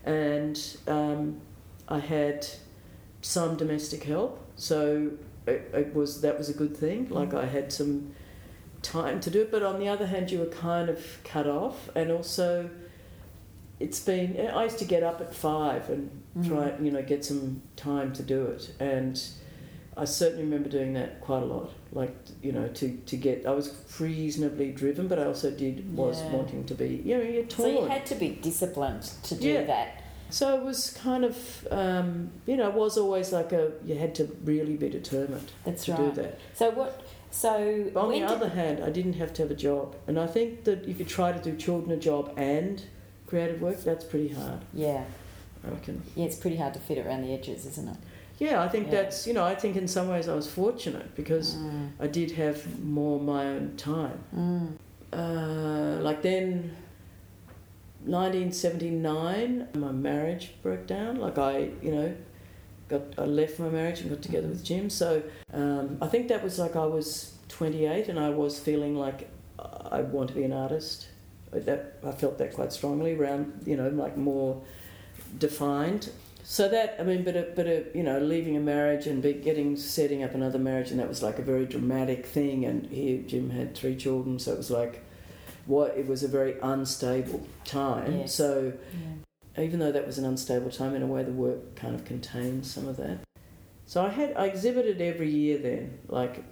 and 0.05 0.59
um, 0.87 1.41
I 1.87 1.97
had 1.97 2.47
some 3.21 3.57
domestic 3.57 4.03
help. 4.03 4.39
So 4.55 5.11
it, 5.47 5.71
it 5.73 5.95
was 5.95 6.21
that 6.21 6.37
was 6.37 6.49
a 6.49 6.53
good 6.53 6.77
thing. 6.77 7.09
Like 7.09 7.33
I 7.33 7.45
had 7.45 7.73
some 7.73 8.13
time 8.83 9.19
to 9.21 9.31
do 9.31 9.41
it, 9.41 9.51
but 9.51 9.63
on 9.63 9.79
the 9.79 9.87
other 9.87 10.05
hand, 10.05 10.29
you 10.29 10.39
were 10.39 10.45
kind 10.45 10.89
of 10.89 11.03
cut 11.23 11.47
off, 11.47 11.89
and 11.95 12.11
also. 12.11 12.69
It's 13.81 13.99
been. 13.99 14.29
I 14.53 14.63
used 14.63 14.79
to 14.79 14.85
get 14.85 15.03
up 15.03 15.19
at 15.21 15.33
five 15.33 15.89
and 15.89 16.09
Mm. 16.37 16.47
try 16.47 16.73
you 16.81 16.91
know 16.91 17.01
get 17.01 17.25
some 17.25 17.61
time 17.75 18.13
to 18.13 18.23
do 18.23 18.45
it 18.45 18.71
and 18.79 19.21
I 19.97 20.05
certainly 20.05 20.45
remember 20.45 20.69
doing 20.69 20.93
that 20.93 21.19
quite 21.19 21.43
a 21.43 21.45
lot 21.45 21.71
like 21.91 22.15
you 22.41 22.53
know 22.53 22.69
to, 22.69 22.85
to 23.05 23.17
get 23.17 23.45
I 23.45 23.51
was 23.51 23.67
reasonably 23.99 24.71
driven 24.71 25.09
but 25.09 25.19
I 25.19 25.25
also 25.25 25.51
did 25.51 25.93
was 25.93 26.21
Yeah. 26.21 26.31
wanting 26.37 26.63
to 26.71 26.73
be 26.73 27.01
you 27.03 27.17
know 27.17 27.23
you're 27.23 27.43
torn. 27.43 27.75
So 27.75 27.81
you 27.83 27.87
had 27.89 28.05
to 28.05 28.15
be 28.15 28.29
disciplined 28.29 29.03
to 29.23 29.35
do 29.35 29.49
Yeah. 29.49 29.63
that. 29.65 29.89
so 30.29 30.55
it 30.57 30.63
was 30.63 30.91
kind 30.91 31.25
of 31.25 31.35
um, 31.69 32.31
you 32.45 32.55
know 32.55 32.69
it 32.69 32.75
was 32.75 32.97
always 32.97 33.33
like 33.33 33.51
a 33.51 33.73
you 33.85 33.95
had 33.95 34.15
to 34.15 34.23
really 34.45 34.77
be 34.77 34.87
determined 34.87 35.51
That's 35.65 35.83
to 35.85 35.91
right. 35.91 36.15
do 36.15 36.21
that 36.21 36.39
So 36.53 36.69
what? 36.69 37.01
So 37.29 37.51
but 37.93 37.99
on 38.05 38.11
the 38.13 38.23
other 38.23 38.47
hand 38.59 38.81
I 38.81 38.89
didn't 38.89 39.17
have 39.21 39.33
to 39.33 39.41
have 39.41 39.51
a 39.51 39.59
job 39.69 39.97
and 40.07 40.17
I 40.17 40.27
think 40.27 40.63
that 40.63 40.87
if 40.87 40.97
you 40.99 41.03
try 41.03 41.33
to 41.33 41.41
do 41.49 41.57
children 41.57 41.91
a 41.91 41.97
job 42.11 42.33
and 42.37 42.81
creative 43.31 43.59
work 43.67 43.77
that's 43.89 44.05
pretty 44.13 44.29
hard 44.39 44.59
yeah, 44.73 45.03
I 45.65 45.67
reckon 45.75 45.95
yeah, 46.17 46.25
it's 46.27 46.39
pretty 46.43 46.57
hard 46.61 46.73
to 46.77 46.81
fit 46.87 46.97
it 46.99 47.05
around 47.07 47.21
the 47.25 47.33
edges, 47.37 47.65
isn't 47.71 47.87
it? 47.93 47.97
yeah 48.45 48.55
I 48.65 48.67
think 48.73 48.85
Yeah. 48.87 48.95
that's 48.97 49.17
you 49.27 49.33
know 49.37 49.45
I 49.53 49.55
think 49.61 49.73
in 49.83 49.87
some 49.97 50.07
ways 50.13 50.25
I 50.33 50.35
was 50.41 50.47
fortunate 50.61 51.09
because 51.21 51.47
Mm. 51.55 51.89
I 52.05 52.07
did 52.19 52.29
have 52.43 52.57
more 52.99 53.17
my 53.33 53.43
own 53.53 53.67
time. 53.91 54.17
Mm. 54.35 54.67
Uh, 55.21 56.01
like 56.07 56.21
then, 56.29 56.47
1979, 58.05 59.67
my 59.75 59.91
marriage 59.91 60.53
broke 60.63 60.87
down. 60.87 61.17
Like 61.25 61.37
I, 61.37 61.69
you 61.81 61.91
know, 61.91 62.13
got 62.87 63.01
I 63.17 63.25
left 63.25 63.59
my 63.59 63.69
marriage 63.69 63.99
and 64.01 64.09
got 64.09 64.21
together 64.21 64.47
with 64.47 64.63
Jim. 64.63 64.89
So 64.89 65.21
um, 65.53 65.97
I 66.01 66.07
think 66.07 66.27
that 66.29 66.41
was 66.43 66.57
like 66.59 66.75
I 66.75 66.85
was 66.85 67.33
28 67.49 68.07
and 68.09 68.17
I 68.19 68.29
was 68.29 68.57
feeling 68.59 68.95
like 68.95 69.29
I 69.59 70.01
want 70.01 70.29
to 70.29 70.35
be 70.35 70.43
an 70.43 70.53
artist. 70.53 71.07
That 71.51 71.97
I 72.05 72.11
felt 72.11 72.37
that 72.37 72.53
quite 72.53 72.71
strongly 72.71 73.13
around, 73.13 73.63
you 73.65 73.75
know, 73.75 73.89
like 73.89 74.17
more 74.17 74.61
defined. 75.37 76.09
So 76.43 76.67
that 76.69 76.95
I 76.99 77.03
mean, 77.03 77.23
but 77.23 77.35
a, 77.35 77.47
but 77.55 77.67
a, 77.67 77.85
you 77.93 78.03
know, 78.03 78.19
leaving 78.19 78.57
a 78.57 78.59
marriage 78.59 79.05
and 79.07 79.21
be 79.21 79.33
getting 79.33 79.75
setting 79.75 80.23
up 80.23 80.33
another 80.33 80.59
marriage, 80.59 80.91
and 80.91 80.99
that 80.99 81.07
was 81.07 81.21
like 81.21 81.39
a 81.39 81.43
very 81.43 81.65
dramatic 81.65 82.25
thing. 82.25 82.65
And 82.65 82.87
here 82.87 83.21
Jim 83.21 83.49
had 83.49 83.75
three 83.75 83.95
children, 83.95 84.39
so 84.39 84.53
it 84.53 84.57
was 84.57 84.71
like, 84.71 85.03
what 85.65 85.95
it 85.97 86.07
was 86.07 86.23
a 86.23 86.27
very 86.27 86.55
unstable 86.61 87.45
time. 87.65 88.19
Yes. 88.19 88.33
So 88.33 88.73
Yeah. 89.57 89.63
even 89.63 89.79
though 89.79 89.91
that 89.91 90.05
was 90.07 90.17
an 90.17 90.25
unstable 90.25 90.71
time, 90.71 90.95
in 90.95 91.03
a 91.03 91.07
way, 91.07 91.23
the 91.23 91.31
work 91.31 91.75
kind 91.75 91.93
of 91.95 92.05
contained 92.05 92.65
some 92.65 92.87
of 92.87 92.97
that. 92.97 93.19
So 93.85 94.03
I 94.03 94.09
had 94.09 94.35
I 94.37 94.45
exhibited 94.47 95.01
every 95.01 95.29
year 95.29 95.57
then, 95.57 95.99
like 96.07 96.43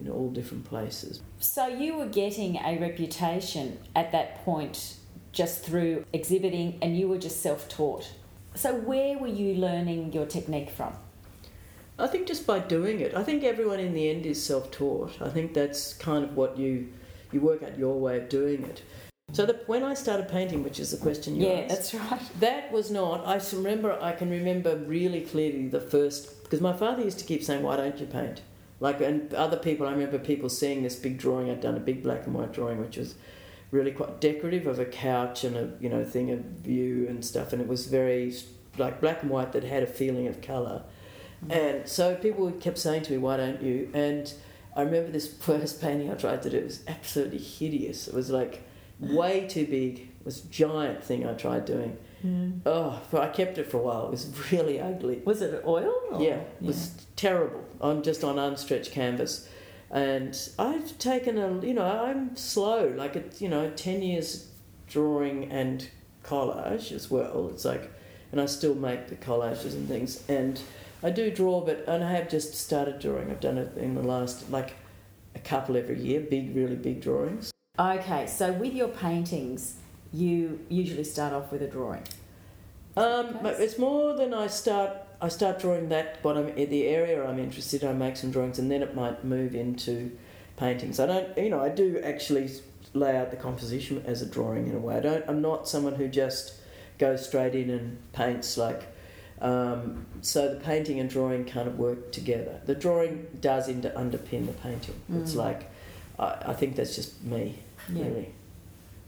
in 0.00 0.10
all 0.10 0.30
different 0.30 0.64
places. 0.64 1.20
So 1.40 1.66
you 1.66 1.96
were 1.96 2.06
getting 2.06 2.56
a 2.56 2.78
reputation 2.78 3.78
at 3.94 4.12
that 4.12 4.44
point 4.44 4.96
just 5.32 5.64
through 5.64 6.04
exhibiting, 6.12 6.78
and 6.82 6.98
you 6.98 7.08
were 7.08 7.18
just 7.18 7.42
self-taught. 7.42 8.12
So 8.54 8.74
where 8.74 9.18
were 9.18 9.28
you 9.28 9.54
learning 9.54 10.12
your 10.12 10.26
technique 10.26 10.70
from? 10.70 10.94
I 11.98 12.06
think 12.06 12.26
just 12.26 12.46
by 12.46 12.60
doing 12.60 13.00
it. 13.00 13.14
I 13.14 13.22
think 13.22 13.44
everyone 13.44 13.80
in 13.80 13.92
the 13.92 14.08
end 14.08 14.24
is 14.24 14.42
self-taught. 14.44 15.20
I 15.20 15.28
think 15.28 15.54
that's 15.54 15.92
kind 15.94 16.24
of 16.24 16.36
what 16.36 16.56
you 16.56 16.88
you 17.30 17.40
work 17.40 17.62
out 17.62 17.78
your 17.78 17.98
way 18.00 18.16
of 18.16 18.28
doing 18.28 18.64
it. 18.64 18.82
So 19.32 19.44
the, 19.44 19.60
when 19.66 19.84
I 19.84 19.92
started 19.92 20.28
painting, 20.28 20.64
which 20.64 20.80
is 20.80 20.90
the 20.90 20.96
question 20.96 21.36
you 21.36 21.46
yeah, 21.46 21.52
asked, 21.52 21.68
that's 21.68 21.94
right. 21.94 22.22
that 22.40 22.72
was 22.72 22.90
not. 22.90 23.26
I 23.26 23.40
remember. 23.52 23.98
I 24.00 24.12
can 24.12 24.30
remember 24.30 24.76
really 24.76 25.20
clearly 25.20 25.68
the 25.68 25.80
first 25.80 26.42
because 26.44 26.60
my 26.60 26.72
father 26.72 27.02
used 27.02 27.18
to 27.18 27.24
keep 27.24 27.42
saying, 27.42 27.62
"Why 27.62 27.76
don't 27.76 27.98
you 27.98 28.06
paint?" 28.06 28.40
Like 28.80 29.00
and 29.00 29.32
other 29.34 29.56
people. 29.56 29.86
I 29.86 29.92
remember 29.92 30.18
people 30.18 30.48
seeing 30.48 30.82
this 30.82 30.96
big 30.96 31.18
drawing. 31.18 31.50
I'd 31.50 31.60
done 31.60 31.76
a 31.76 31.80
big 31.80 32.02
black 32.02 32.26
and 32.26 32.34
white 32.34 32.52
drawing, 32.52 32.80
which 32.80 32.96
was 32.96 33.16
really 33.70 33.90
quite 33.90 34.20
decorative 34.20 34.66
of 34.66 34.78
a 34.78 34.84
couch 34.84 35.44
and 35.44 35.56
a 35.56 35.70
you 35.80 35.88
know 35.88 36.04
thing 36.04 36.30
of 36.30 36.40
view 36.40 37.06
and 37.08 37.24
stuff, 37.24 37.52
and 37.52 37.60
it 37.60 37.68
was 37.68 37.86
very 37.86 38.34
like 38.76 39.00
black 39.00 39.22
and 39.22 39.30
white 39.30 39.52
that 39.52 39.64
had 39.64 39.82
a 39.82 39.86
feeling 39.86 40.28
of 40.28 40.40
color. 40.40 40.82
Mm-hmm. 41.44 41.52
And 41.52 41.88
so 41.88 42.14
people 42.14 42.50
kept 42.52 42.78
saying 42.78 43.02
to 43.02 43.12
me, 43.12 43.18
"Why 43.18 43.36
don't 43.36 43.60
you?" 43.62 43.90
And 43.94 44.32
I 44.76 44.82
remember 44.82 45.10
this 45.10 45.32
first 45.40 45.80
painting 45.80 46.10
I 46.10 46.14
tried 46.14 46.42
to 46.42 46.50
do. 46.50 46.58
It 46.58 46.64
was 46.64 46.84
absolutely 46.86 47.38
hideous. 47.38 48.06
It 48.06 48.14
was 48.14 48.30
like 48.30 48.62
mm-hmm. 49.02 49.16
way 49.16 49.46
too 49.48 49.66
big. 49.66 49.98
It 50.00 50.24
was 50.24 50.44
a 50.44 50.48
giant 50.48 51.02
thing 51.02 51.26
I 51.26 51.34
tried 51.34 51.64
doing. 51.64 51.96
Oh, 52.66 53.00
I 53.12 53.28
kept 53.28 53.58
it 53.58 53.70
for 53.70 53.78
a 53.78 53.82
while. 53.82 54.06
It 54.06 54.10
was 54.10 54.50
really 54.52 54.80
ugly. 54.80 55.22
Was 55.24 55.40
it 55.42 55.62
oil? 55.66 55.92
or- 56.10 56.22
Yeah, 56.22 56.36
it 56.40 56.62
was 56.62 56.92
terrible. 57.16 57.64
On 57.80 58.02
just 58.02 58.24
on 58.24 58.36
unstretched 58.36 58.90
canvas, 58.92 59.48
and 59.90 60.36
I've 60.58 60.98
taken 60.98 61.38
a. 61.38 61.60
You 61.64 61.74
know, 61.74 61.84
I'm 61.84 62.34
slow. 62.36 62.88
Like 62.96 63.14
it's 63.16 63.40
you 63.40 63.48
know, 63.48 63.70
ten 63.70 64.02
years 64.02 64.48
drawing 64.88 65.50
and 65.52 65.88
collage 66.24 66.92
as 66.92 67.10
well. 67.10 67.48
It's 67.52 67.64
like, 67.64 67.90
and 68.32 68.40
I 68.40 68.46
still 68.46 68.74
make 68.74 69.08
the 69.08 69.16
collages 69.16 69.74
and 69.74 69.86
things. 69.88 70.22
And 70.28 70.60
I 71.02 71.10
do 71.10 71.30
draw, 71.30 71.60
but 71.60 71.84
and 71.86 72.02
I 72.02 72.12
have 72.12 72.28
just 72.28 72.54
started 72.54 72.98
drawing. 72.98 73.30
I've 73.30 73.40
done 73.40 73.58
it 73.58 73.76
in 73.76 73.94
the 73.94 74.02
last 74.02 74.50
like 74.50 74.74
a 75.34 75.38
couple 75.38 75.76
every 75.76 76.00
year, 76.00 76.20
big, 76.20 76.54
really 76.56 76.76
big 76.76 77.00
drawings. 77.00 77.52
Okay, 77.78 78.26
so 78.26 78.50
with 78.52 78.74
your 78.74 78.88
paintings, 78.88 79.76
you 80.12 80.60
usually 80.68 81.04
start 81.04 81.32
off 81.32 81.52
with 81.52 81.62
a 81.62 81.66
drawing. 81.66 82.02
Um, 82.96 83.38
but 83.42 83.60
it's 83.60 83.78
more 83.78 84.14
than 84.14 84.34
I 84.34 84.48
start. 84.48 84.96
I 85.20 85.28
start 85.28 85.60
drawing 85.60 85.88
that 85.90 86.18
what 86.22 86.36
I'm 86.36 86.54
the 86.54 86.86
area 86.86 87.24
I'm 87.24 87.38
interested. 87.38 87.82
in, 87.82 87.88
I 87.88 87.92
make 87.92 88.16
some 88.16 88.30
drawings, 88.30 88.58
and 88.58 88.70
then 88.70 88.82
it 88.82 88.94
might 88.94 89.24
move 89.24 89.54
into 89.54 90.16
paintings. 90.56 90.98
I 90.98 91.06
don't, 91.06 91.38
you 91.38 91.50
know, 91.50 91.60
I 91.60 91.68
do 91.68 92.00
actually 92.02 92.50
lay 92.94 93.16
out 93.16 93.30
the 93.30 93.36
composition 93.36 94.02
as 94.06 94.22
a 94.22 94.26
drawing 94.26 94.66
in 94.66 94.74
a 94.74 94.78
way. 94.78 94.96
I 94.96 95.00
don't. 95.00 95.24
I'm 95.28 95.40
not 95.40 95.68
someone 95.68 95.94
who 95.94 96.08
just 96.08 96.54
goes 96.98 97.24
straight 97.26 97.54
in 97.54 97.70
and 97.70 98.12
paints 98.12 98.56
like. 98.56 98.94
Um, 99.40 100.06
so 100.20 100.52
the 100.54 100.58
painting 100.58 100.98
and 100.98 101.08
drawing 101.08 101.44
kind 101.44 101.68
of 101.68 101.78
work 101.78 102.10
together. 102.10 102.60
The 102.66 102.74
drawing 102.74 103.28
does 103.40 103.68
into 103.68 103.88
underpin 103.90 104.46
the 104.46 104.52
painting. 104.52 105.00
Mm. 105.08 105.22
It's 105.22 105.36
like, 105.36 105.70
I, 106.18 106.38
I, 106.46 106.54
think 106.54 106.74
that's 106.74 106.96
just 106.96 107.22
me, 107.22 107.60
yeah. 107.88 108.02
really. 108.02 108.34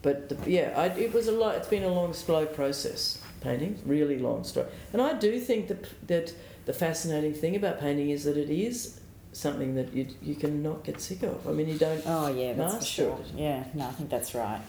But 0.02 0.28
the, 0.28 0.50
yeah, 0.50 0.72
I, 0.76 0.86
it 0.86 1.12
was 1.12 1.28
a 1.28 1.32
lot. 1.32 1.56
It's 1.56 1.68
been 1.68 1.82
a 1.82 1.88
long, 1.88 2.12
slow 2.14 2.46
process 2.46 3.20
painting, 3.40 3.78
really 3.84 4.18
long 4.18 4.44
story. 4.44 4.66
And 4.92 5.02
I 5.02 5.14
do 5.14 5.38
think 5.40 5.68
that 5.68 6.06
that 6.08 6.34
the 6.66 6.72
fascinating 6.72 7.34
thing 7.34 7.56
about 7.56 7.80
painting 7.80 8.10
is 8.10 8.24
that 8.24 8.36
it 8.36 8.50
is 8.50 9.00
something 9.32 9.74
that 9.74 9.92
you 9.92 10.06
you 10.22 10.34
can 10.34 10.62
not 10.62 10.84
get 10.84 11.00
sick 11.00 11.22
of. 11.22 11.46
I 11.46 11.52
mean, 11.52 11.68
you 11.68 11.78
don't. 11.78 12.02
Oh 12.06 12.28
yeah, 12.28 12.54
that's 12.54 12.76
for 12.76 12.84
sure. 12.84 13.18
It. 13.20 13.40
Yeah, 13.40 13.64
no, 13.74 13.86
I 13.86 13.92
think 13.92 14.10
that's 14.10 14.34
right. 14.34 14.60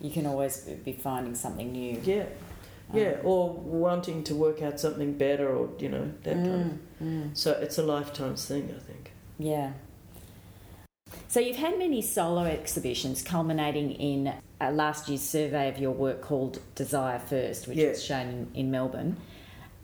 You 0.00 0.10
can 0.10 0.26
always 0.26 0.58
be 0.84 0.92
finding 0.92 1.34
something 1.34 1.72
new. 1.72 2.00
Yeah, 2.02 2.26
um, 2.92 2.98
yeah, 2.98 3.16
or 3.22 3.52
wanting 3.52 4.24
to 4.24 4.34
work 4.34 4.62
out 4.62 4.80
something 4.80 5.12
better, 5.14 5.48
or 5.54 5.70
you 5.78 5.88
know 5.88 6.10
that 6.24 6.36
mm, 6.36 6.44
kind 6.44 6.80
of. 7.00 7.06
Mm. 7.06 7.36
So 7.36 7.52
it's 7.52 7.78
a 7.78 7.82
lifetime's 7.82 8.44
thing, 8.44 8.74
I 8.76 8.80
think. 8.80 9.12
Yeah. 9.38 9.72
So 11.28 11.40
you've 11.40 11.56
had 11.56 11.78
many 11.78 12.02
solo 12.02 12.44
exhibitions 12.44 13.22
culminating 13.22 13.92
in 13.92 14.34
uh, 14.60 14.70
last 14.70 15.08
year's 15.08 15.22
survey 15.22 15.68
of 15.68 15.78
your 15.78 15.92
work 15.92 16.20
called 16.20 16.60
Desire 16.74 17.18
First, 17.18 17.66
which 17.66 17.78
was 17.78 18.02
shown 18.02 18.28
in, 18.28 18.50
in 18.54 18.70
Melbourne. 18.70 19.16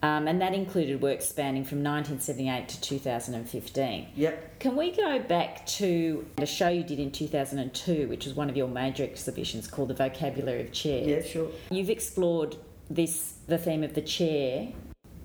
Um, 0.03 0.29
and 0.29 0.41
that 0.43 0.55
included 0.55 1.01
work 1.01 1.23
spanning 1.23 1.65
from 1.65 1.83
1978 1.83 2.69
to 2.69 2.81
2015. 2.81 4.09
Yep. 4.15 4.59
Can 4.61 4.77
we 4.77 4.93
go 4.93 5.19
back 5.21 5.65
to 5.67 6.27
a 6.39 6.47
show 6.47 6.69
you 6.69 6.85
did 6.85 7.01
in 7.01 7.11
2002, 7.11 8.07
which 8.07 8.27
was 8.27 8.35
one 8.35 8.51
of 8.51 8.57
your 8.57 8.69
major 8.69 9.03
exhibitions 9.03 9.67
called 9.67 9.89
The 9.89 9.95
Vocabulary 9.95 10.61
of 10.61 10.73
Chair? 10.73 11.09
Yeah, 11.09 11.23
sure. 11.23 11.51
You've 11.71 11.91
explored 11.91 12.57
this 12.91 13.35
the 13.49 13.59
theme 13.59 13.83
of 13.83 13.95
the 13.95 14.03
chair 14.03 14.69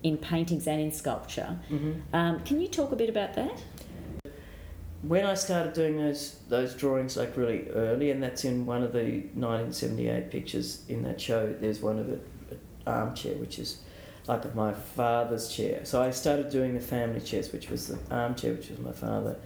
in 0.03 0.17
paintings 0.17 0.67
and 0.67 0.81
in 0.81 0.91
sculpture. 0.91 1.60
Mm-hmm. 1.70 2.15
Um, 2.15 2.39
can 2.39 2.60
you 2.60 2.67
talk 2.67 2.91
a 2.91 2.96
bit 2.96 3.10
about 3.10 3.36
that? 3.36 3.62
When 5.01 5.25
I 5.25 5.34
started 5.34 5.74
doing 5.74 5.98
those 5.98 6.38
those 6.48 6.75
drawings 6.75 7.17
like 7.17 7.36
really 7.36 7.70
early, 7.70 8.12
and 8.12 8.22
that's 8.22 8.46
in 8.46 8.65
one 8.65 8.84
of 8.84 8.93
the 8.93 9.24
1978 9.34 10.29
pictures 10.29 10.84
in 10.88 11.03
that 11.03 11.20
show. 11.20 11.53
There's 11.60 11.81
one 11.81 11.98
of 11.98 12.08
the 12.08 12.20
armchair, 12.86 13.36
which 13.36 13.60
is 13.60 13.81
like 14.27 14.53
my 14.55 14.74
father's 14.74 15.50
chair. 15.50 15.81
So 15.84 16.01
I 16.01 16.12
started 16.12 16.50
doing 16.50 16.74
the 16.74 16.81
family 16.81 17.22
chairs, 17.22 17.51
which 17.51 17.70
was 17.70 17.88
the 17.88 18.00
armchair, 18.12 18.53
which 18.53 18.70
was 18.70 18.79
my 18.79 18.91
father. 18.91 19.38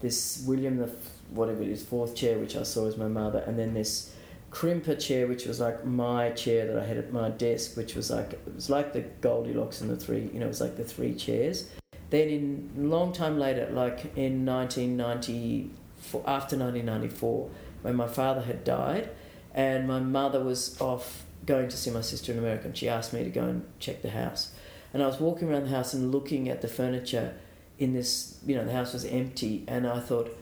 This 0.00 0.44
William 0.46 0.78
the 0.78 0.90
whatever 1.30 1.62
it 1.62 1.68
is 1.68 1.82
fourth 1.82 2.14
chair, 2.14 2.38
which 2.38 2.56
I 2.56 2.62
saw 2.62 2.86
as 2.86 2.96
my 2.96 3.08
mother, 3.08 3.40
and 3.46 3.58
then 3.58 3.74
this 3.74 4.14
crimper 4.50 4.98
chair, 4.98 5.26
which 5.26 5.46
was 5.46 5.60
like 5.60 5.84
my 5.84 6.30
chair 6.30 6.66
that 6.66 6.78
I 6.78 6.86
had 6.86 6.96
at 6.96 7.12
my 7.12 7.28
desk, 7.28 7.76
which 7.76 7.94
was 7.94 8.10
like 8.10 8.32
it 8.32 8.54
was 8.54 8.70
like 8.70 8.92
the 8.92 9.00
Goldilocks 9.20 9.80
and 9.80 9.90
the 9.90 9.96
three, 9.96 10.30
you 10.32 10.40
know, 10.40 10.46
it 10.46 10.48
was 10.48 10.60
like 10.60 10.76
the 10.76 10.84
three 10.84 11.14
chairs. 11.14 11.68
Then, 12.10 12.28
in 12.28 12.70
a 12.76 12.80
long 12.80 13.12
time 13.12 13.38
later, 13.38 13.68
like 13.70 14.16
in 14.16 14.44
1994, 14.44 16.22
after 16.26 16.56
1994, 16.56 17.50
when 17.82 17.96
my 17.96 18.06
father 18.06 18.42
had 18.42 18.64
died, 18.64 19.10
and 19.54 19.86
my 19.86 20.00
mother 20.00 20.42
was 20.42 20.80
off 20.80 21.24
going 21.46 21.68
to 21.68 21.76
see 21.76 21.90
my 21.90 22.00
sister 22.00 22.32
in 22.32 22.38
America, 22.38 22.66
and 22.66 22.76
she 22.76 22.88
asked 22.88 23.12
me 23.12 23.24
to 23.24 23.30
go 23.30 23.44
and 23.44 23.64
check 23.78 24.02
the 24.02 24.10
house. 24.10 24.52
And 24.92 25.02
I 25.02 25.06
was 25.06 25.20
walking 25.20 25.48
around 25.50 25.64
the 25.64 25.70
house 25.70 25.92
and 25.94 26.12
looking 26.12 26.48
at 26.48 26.62
the 26.62 26.68
furniture 26.68 27.34
in 27.78 27.92
this, 27.92 28.38
you 28.46 28.54
know, 28.54 28.64
the 28.64 28.72
house 28.72 28.92
was 28.92 29.04
empty, 29.04 29.64
and 29.66 29.86
I 29.86 30.00
thought, 30.00 30.36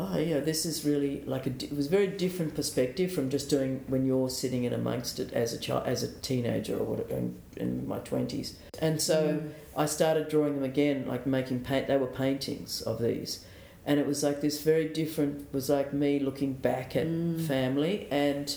oh 0.00 0.18
yeah, 0.18 0.40
this 0.40 0.64
is 0.64 0.84
really 0.84 1.22
like 1.22 1.46
a. 1.46 1.50
It 1.50 1.76
was 1.76 1.86
a 1.86 1.90
very 1.90 2.06
different 2.06 2.54
perspective 2.54 3.12
from 3.12 3.30
just 3.30 3.50
doing 3.50 3.84
when 3.88 4.06
you're 4.06 4.30
sitting 4.30 4.64
in 4.64 4.72
amongst 4.72 5.18
it 5.18 5.32
as 5.32 5.52
a 5.52 5.58
child, 5.58 5.86
as 5.86 6.02
a 6.02 6.08
teenager 6.20 6.76
or 6.76 6.84
whatever, 6.84 7.10
in, 7.10 7.36
in 7.56 7.88
my 7.88 7.98
twenties. 7.98 8.56
And 8.80 9.00
so 9.00 9.40
mm. 9.40 9.50
I 9.76 9.86
started 9.86 10.28
drawing 10.28 10.56
them 10.56 10.64
again, 10.64 11.06
like 11.06 11.26
making 11.26 11.60
paint. 11.60 11.86
They 11.88 11.96
were 11.96 12.06
paintings 12.06 12.80
of 12.82 13.00
these, 13.00 13.44
and 13.86 14.00
it 14.00 14.06
was 14.06 14.22
like 14.22 14.40
this 14.40 14.62
very 14.62 14.88
different. 14.88 15.52
Was 15.52 15.68
like 15.68 15.92
me 15.92 16.18
looking 16.18 16.54
back 16.54 16.96
at 16.96 17.06
mm. 17.06 17.46
family 17.46 18.08
and 18.10 18.56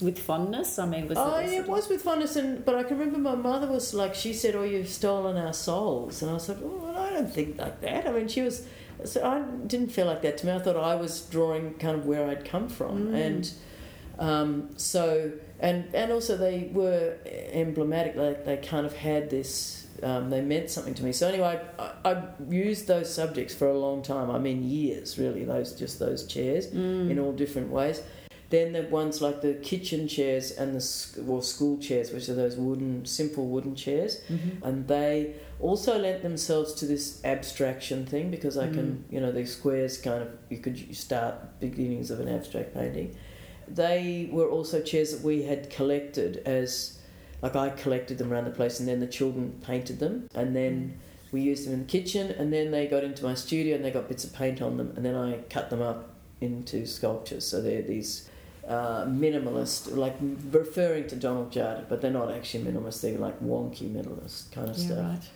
with 0.00 0.18
fondness. 0.18 0.78
I 0.78 0.86
mean, 0.86 1.08
was 1.08 1.18
oh, 1.18 1.36
it, 1.36 1.52
it 1.52 1.68
was 1.68 1.88
with 1.88 2.02
fondness, 2.02 2.36
and 2.36 2.64
but 2.64 2.74
I 2.74 2.82
can 2.82 2.98
remember 2.98 3.18
my 3.18 3.34
mother 3.34 3.66
was 3.66 3.94
like, 3.94 4.14
she 4.14 4.32
said, 4.32 4.54
"Oh, 4.54 4.62
you've 4.62 4.88
stolen 4.88 5.36
our 5.36 5.52
souls," 5.52 6.22
and 6.22 6.30
I 6.30 6.34
was 6.34 6.48
like, 6.48 6.58
"Oh, 6.62 6.94
I 6.96 7.10
don't 7.10 7.32
think 7.32 7.58
like 7.58 7.80
that." 7.80 8.06
I 8.06 8.12
mean, 8.12 8.28
she 8.28 8.42
was 8.42 8.66
so 9.04 9.24
I 9.24 9.40
didn't 9.66 9.88
feel 9.88 10.06
like 10.06 10.22
that 10.22 10.38
to 10.38 10.46
me. 10.46 10.52
I 10.52 10.58
thought 10.58 10.76
I 10.76 10.94
was 10.94 11.22
drawing 11.22 11.74
kind 11.74 11.96
of 11.98 12.06
where 12.06 12.28
I'd 12.28 12.44
come 12.44 12.68
from, 12.68 13.08
mm. 13.08 13.14
and 13.14 13.52
um, 14.18 14.70
so 14.76 15.32
and 15.60 15.94
and 15.94 16.12
also 16.12 16.36
they 16.36 16.70
were 16.72 17.16
emblematic. 17.52 18.16
Like 18.16 18.44
they 18.44 18.56
kind 18.56 18.86
of 18.86 18.94
had 18.96 19.30
this. 19.30 19.86
Um, 20.02 20.28
they 20.28 20.42
meant 20.42 20.68
something 20.68 20.92
to 20.94 21.02
me. 21.02 21.12
So 21.12 21.26
anyway, 21.26 21.58
I, 21.78 21.92
I, 22.04 22.22
used 22.50 22.86
those 22.86 23.12
subjects 23.12 23.54
for 23.54 23.66
a 23.66 23.78
long 23.78 24.02
time. 24.02 24.30
I 24.30 24.38
mean, 24.38 24.62
years 24.62 25.18
really. 25.18 25.44
Those 25.44 25.72
just 25.72 25.98
those 25.98 26.26
chairs 26.26 26.66
mm. 26.66 27.10
in 27.10 27.18
all 27.18 27.32
different 27.32 27.70
ways. 27.70 28.02
Then 28.48 28.72
the 28.72 28.82
ones 28.82 29.20
like 29.20 29.40
the 29.42 29.54
kitchen 29.54 30.06
chairs 30.06 30.52
and 30.52 30.74
the 30.74 31.24
or 31.26 31.42
school 31.42 31.78
chairs, 31.78 32.12
which 32.12 32.28
are 32.28 32.34
those 32.34 32.56
wooden, 32.56 33.04
simple 33.04 33.48
wooden 33.48 33.74
chairs, 33.74 34.20
mm-hmm. 34.28 34.64
and 34.64 34.86
they 34.86 35.34
also 35.58 35.98
lent 35.98 36.22
themselves 36.22 36.74
to 36.74 36.86
this 36.86 37.24
abstraction 37.24 38.06
thing 38.06 38.30
because 38.30 38.56
I 38.56 38.68
can, 38.68 39.04
mm. 39.08 39.12
you 39.12 39.20
know, 39.20 39.32
these 39.32 39.56
squares 39.56 39.98
kind 39.98 40.22
of 40.22 40.28
you 40.48 40.58
could 40.58 40.94
start 40.94 41.58
beginnings 41.58 42.10
of 42.12 42.20
an 42.20 42.28
abstract 42.28 42.72
painting. 42.72 43.16
They 43.66 44.28
were 44.30 44.48
also 44.48 44.80
chairs 44.80 45.10
that 45.10 45.22
we 45.22 45.42
had 45.42 45.68
collected 45.68 46.36
as, 46.46 47.00
like 47.42 47.56
I 47.56 47.70
collected 47.70 48.18
them 48.18 48.32
around 48.32 48.44
the 48.44 48.52
place, 48.52 48.78
and 48.78 48.88
then 48.88 49.00
the 49.00 49.08
children 49.08 49.60
painted 49.64 49.98
them, 49.98 50.28
and 50.34 50.54
then. 50.54 50.96
Mm. 50.96 51.02
We 51.32 51.40
used 51.40 51.66
them 51.66 51.74
in 51.74 51.80
the 51.80 51.86
kitchen, 51.86 52.30
and 52.30 52.52
then 52.52 52.70
they 52.70 52.86
got 52.86 53.02
into 53.02 53.24
my 53.24 53.34
studio 53.34 53.74
and 53.74 53.84
they 53.84 53.90
got 53.90 54.08
bits 54.08 54.22
of 54.22 54.32
paint 54.32 54.62
on 54.62 54.76
them, 54.76 54.92
and 54.94 55.04
then 55.04 55.16
I 55.16 55.38
cut 55.50 55.70
them 55.70 55.82
up 55.82 56.14
into 56.40 56.86
sculptures. 56.86 57.44
So 57.44 57.60
they're 57.60 57.82
these 57.82 58.30
uh, 58.66 59.04
minimalist, 59.04 59.96
like 59.96 60.16
referring 60.50 61.06
to 61.08 61.16
Donald 61.16 61.52
Judd, 61.52 61.86
but 61.88 62.00
they're 62.00 62.10
not 62.10 62.32
actually 62.32 62.64
minimalist. 62.64 63.00
They're 63.00 63.18
like 63.18 63.40
wonky 63.40 63.88
minimalist 63.90 64.50
kind 64.52 64.68
of 64.68 64.76
yeah, 64.76 64.86
stuff. 64.86 64.98
Right. 64.98 65.28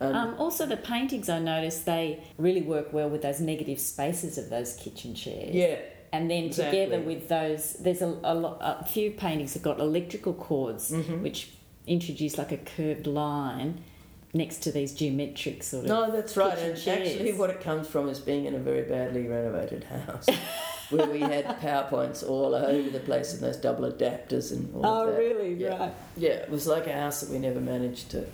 Um, 0.00 0.14
um, 0.14 0.34
also, 0.38 0.64
the 0.64 0.78
paintings 0.78 1.28
I 1.28 1.38
noticed 1.38 1.84
they 1.84 2.24
really 2.38 2.62
work 2.62 2.92
well 2.92 3.10
with 3.10 3.22
those 3.22 3.40
negative 3.40 3.78
spaces 3.78 4.38
of 4.38 4.48
those 4.48 4.74
kitchen 4.76 5.14
chairs. 5.14 5.54
Yeah. 5.54 5.78
And 6.12 6.30
then 6.30 6.44
exactly. 6.44 6.80
together 6.80 7.02
with 7.02 7.28
those, 7.28 7.74
there's 7.74 8.02
a, 8.02 8.18
a, 8.24 8.34
lot, 8.34 8.58
a 8.60 8.84
few 8.84 9.12
paintings 9.12 9.52
that 9.52 9.62
got 9.62 9.78
electrical 9.78 10.32
cords, 10.32 10.90
mm-hmm. 10.90 11.22
which 11.22 11.50
introduce 11.86 12.38
like 12.38 12.50
a 12.50 12.56
curved 12.56 13.06
line 13.06 13.84
next 14.32 14.58
to 14.62 14.72
these 14.72 14.92
geometric 14.92 15.62
sort 15.62 15.84
of. 15.84 15.88
No, 15.88 16.10
that's 16.10 16.36
right. 16.36 16.58
And 16.58 16.76
chairs. 16.76 17.10
actually, 17.10 17.34
what 17.34 17.50
it 17.50 17.60
comes 17.60 17.86
from 17.86 18.08
is 18.08 18.18
being 18.18 18.46
in 18.46 18.54
a 18.54 18.58
very 18.58 18.82
badly 18.82 19.28
renovated 19.28 19.84
house. 19.84 20.26
where 20.90 21.06
we 21.06 21.20
had 21.20 21.44
PowerPoints 21.60 22.28
all 22.28 22.54
over 22.54 22.90
the 22.90 23.00
place 23.00 23.32
and 23.32 23.42
those 23.42 23.56
double 23.56 23.90
adapters 23.90 24.52
and 24.52 24.74
all 24.74 24.86
oh, 24.86 25.08
of 25.08 25.12
that. 25.12 25.18
really? 25.18 25.54
Yeah. 25.54 25.78
Right. 25.78 25.94
Yeah, 26.16 26.30
it 26.30 26.50
was 26.50 26.66
like 26.66 26.86
a 26.86 26.92
house 26.92 27.20
that 27.20 27.30
we 27.30 27.38
never 27.38 27.60
managed 27.60 28.10
to 28.10 28.26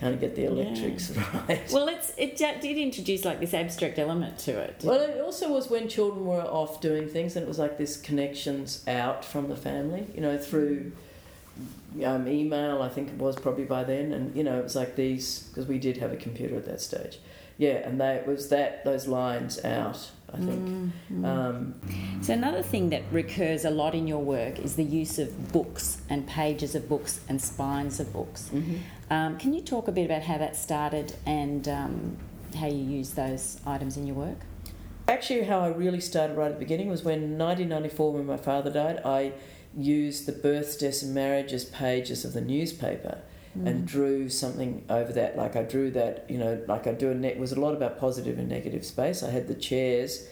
kind 0.00 0.14
of 0.14 0.20
get 0.20 0.34
the 0.34 0.46
electrics 0.46 1.12
yeah. 1.14 1.42
right. 1.48 1.70
Well, 1.70 1.88
it's 1.88 2.12
it 2.16 2.36
did 2.36 2.78
introduce 2.78 3.24
like 3.24 3.38
this 3.38 3.52
abstract 3.52 3.98
element 3.98 4.38
to 4.40 4.58
it. 4.58 4.80
Well, 4.82 5.00
it 5.00 5.20
also 5.20 5.52
was 5.52 5.68
when 5.68 5.88
children 5.88 6.24
were 6.24 6.40
off 6.40 6.80
doing 6.80 7.06
things, 7.06 7.36
and 7.36 7.44
it 7.44 7.48
was 7.48 7.58
like 7.58 7.76
this 7.76 7.98
connections 7.98 8.82
out 8.88 9.24
from 9.24 9.48
the 9.48 9.56
family, 9.56 10.06
you 10.14 10.22
know, 10.22 10.38
through 10.38 10.92
um, 12.02 12.26
email. 12.26 12.80
I 12.80 12.88
think 12.88 13.08
it 13.08 13.18
was 13.18 13.36
probably 13.36 13.64
by 13.64 13.84
then, 13.84 14.12
and 14.12 14.34
you 14.34 14.42
know, 14.42 14.58
it 14.58 14.62
was 14.62 14.74
like 14.74 14.96
these 14.96 15.48
because 15.50 15.66
we 15.66 15.78
did 15.78 15.98
have 15.98 16.12
a 16.12 16.16
computer 16.16 16.56
at 16.56 16.64
that 16.64 16.80
stage. 16.80 17.18
Yeah, 17.60 17.86
and 17.86 18.00
they, 18.00 18.14
it 18.14 18.26
was 18.26 18.48
that 18.48 18.86
those 18.86 19.06
lines 19.06 19.62
out 19.62 20.10
I 20.32 20.38
think. 20.38 20.68
Mm-hmm. 20.68 21.24
Um, 21.26 21.74
so, 22.22 22.32
another 22.32 22.62
thing 22.62 22.88
that 22.88 23.02
recurs 23.12 23.66
a 23.66 23.70
lot 23.70 23.94
in 23.94 24.06
your 24.06 24.22
work 24.22 24.58
is 24.58 24.76
the 24.76 24.84
use 24.84 25.18
of 25.18 25.52
books 25.52 26.00
and 26.08 26.26
pages 26.26 26.74
of 26.74 26.88
books 26.88 27.20
and 27.28 27.38
spines 27.38 28.00
of 28.00 28.14
books. 28.14 28.50
Mm-hmm. 28.50 28.76
Um, 29.12 29.36
can 29.36 29.52
you 29.52 29.60
talk 29.60 29.88
a 29.88 29.92
bit 29.92 30.06
about 30.06 30.22
how 30.22 30.38
that 30.38 30.56
started 30.56 31.16
and 31.26 31.68
um, 31.68 32.16
how 32.56 32.66
you 32.66 32.82
use 32.82 33.10
those 33.10 33.60
items 33.66 33.98
in 33.98 34.06
your 34.06 34.16
work? 34.16 34.38
Actually, 35.06 35.42
how 35.42 35.60
I 35.60 35.68
really 35.68 36.00
started 36.00 36.38
right 36.38 36.46
at 36.46 36.54
the 36.54 36.64
beginning 36.64 36.88
was 36.88 37.02
when 37.02 37.36
1994, 37.36 38.12
when 38.14 38.24
my 38.24 38.38
father 38.38 38.70
died, 38.70 39.02
I 39.04 39.32
used 39.76 40.24
the 40.24 40.32
births, 40.32 40.76
deaths, 40.76 41.02
and 41.02 41.14
marriages 41.14 41.66
pages 41.66 42.24
of 42.24 42.32
the 42.32 42.40
newspaper 42.40 43.18
and 43.54 43.86
drew 43.86 44.28
something 44.28 44.84
over 44.88 45.12
that. 45.12 45.36
Like 45.36 45.56
I 45.56 45.62
drew 45.64 45.90
that, 45.90 46.24
you 46.30 46.38
know, 46.38 46.62
like 46.68 46.86
I 46.86 46.92
do 46.92 47.10
a 47.10 47.14
net 47.14 47.38
was 47.38 47.52
a 47.52 47.60
lot 47.60 47.74
about 47.74 47.98
positive 47.98 48.38
and 48.38 48.48
negative 48.48 48.84
space. 48.86 49.22
I 49.22 49.30
had 49.30 49.48
the 49.48 49.54
chairs, 49.54 50.28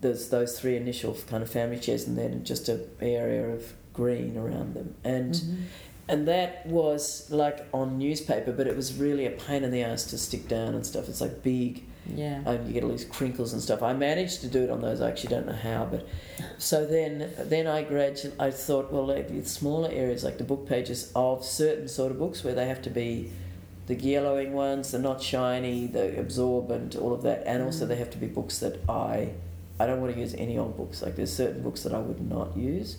there's 0.00 0.28
those 0.28 0.58
three 0.58 0.76
initial 0.76 1.16
kind 1.28 1.42
of 1.42 1.50
family 1.50 1.78
chairs, 1.78 2.06
and 2.06 2.16
then 2.16 2.44
just 2.44 2.68
a 2.68 2.80
area 3.00 3.48
of 3.48 3.72
green 3.92 4.36
around 4.36 4.74
them, 4.74 4.94
and 5.04 5.34
Mhm. 5.34 5.56
and 6.08 6.28
that 6.28 6.64
was 6.66 7.30
like 7.30 7.66
on 7.74 7.98
newspaper, 7.98 8.52
but 8.52 8.66
it 8.66 8.76
was 8.76 8.94
really 8.94 9.26
a 9.26 9.30
pain 9.30 9.62
in 9.64 9.70
the 9.72 9.82
ass 9.82 10.04
to 10.10 10.16
stick 10.18 10.48
down 10.48 10.74
and 10.74 10.86
stuff. 10.86 11.08
It's 11.08 11.20
like 11.20 11.42
big, 11.42 11.82
Yeah. 12.14 12.42
and 12.46 12.66
you 12.66 12.72
get 12.74 12.84
all 12.84 12.90
these 12.90 13.04
crinkles 13.04 13.52
and 13.52 13.62
stuff. 13.62 13.82
I 13.82 13.92
managed 13.92 14.40
to 14.42 14.48
do 14.48 14.62
it 14.64 14.70
on 14.70 14.80
those. 14.80 15.00
I 15.00 15.08
actually 15.08 15.30
don't 15.30 15.46
know 15.46 15.52
how, 15.52 15.86
but 15.90 16.06
so 16.58 16.84
then 16.86 17.30
then 17.38 17.66
I 17.66 17.82
gradually 17.82 18.34
I 18.38 18.50
thought, 18.50 18.92
well, 18.92 19.06
like 19.06 19.28
the 19.28 19.44
smaller 19.48 19.90
areas 19.92 20.24
like 20.24 20.38
the 20.38 20.44
book 20.44 20.68
pages 20.68 21.10
of 21.14 21.44
certain 21.44 21.88
sort 21.88 22.10
of 22.12 22.18
books 22.18 22.42
where 22.44 22.54
they 22.54 22.66
have 22.66 22.82
to 22.82 22.90
be 22.90 23.30
the 23.86 23.94
yellowing 23.94 24.52
ones, 24.52 24.92
they're 24.92 25.00
not 25.00 25.20
shiny, 25.20 25.86
the 25.88 26.18
absorbent, 26.18 26.94
all 26.94 27.12
of 27.12 27.22
that, 27.22 27.42
and 27.46 27.62
also 27.62 27.84
Mm. 27.84 27.88
they 27.88 27.96
have 27.96 28.10
to 28.10 28.18
be 28.18 28.26
books 28.26 28.58
that 28.60 28.78
I 28.88 29.30
I 29.80 29.86
don't 29.86 30.00
want 30.02 30.12
to 30.14 30.20
use 30.20 30.34
any 30.34 30.58
old 30.58 30.76
books. 30.76 31.00
Like 31.02 31.16
there's 31.16 31.34
certain 31.34 31.62
books 31.62 31.82
that 31.84 31.94
I 31.94 31.98
would 31.98 32.20
not 32.30 32.56
use, 32.56 32.98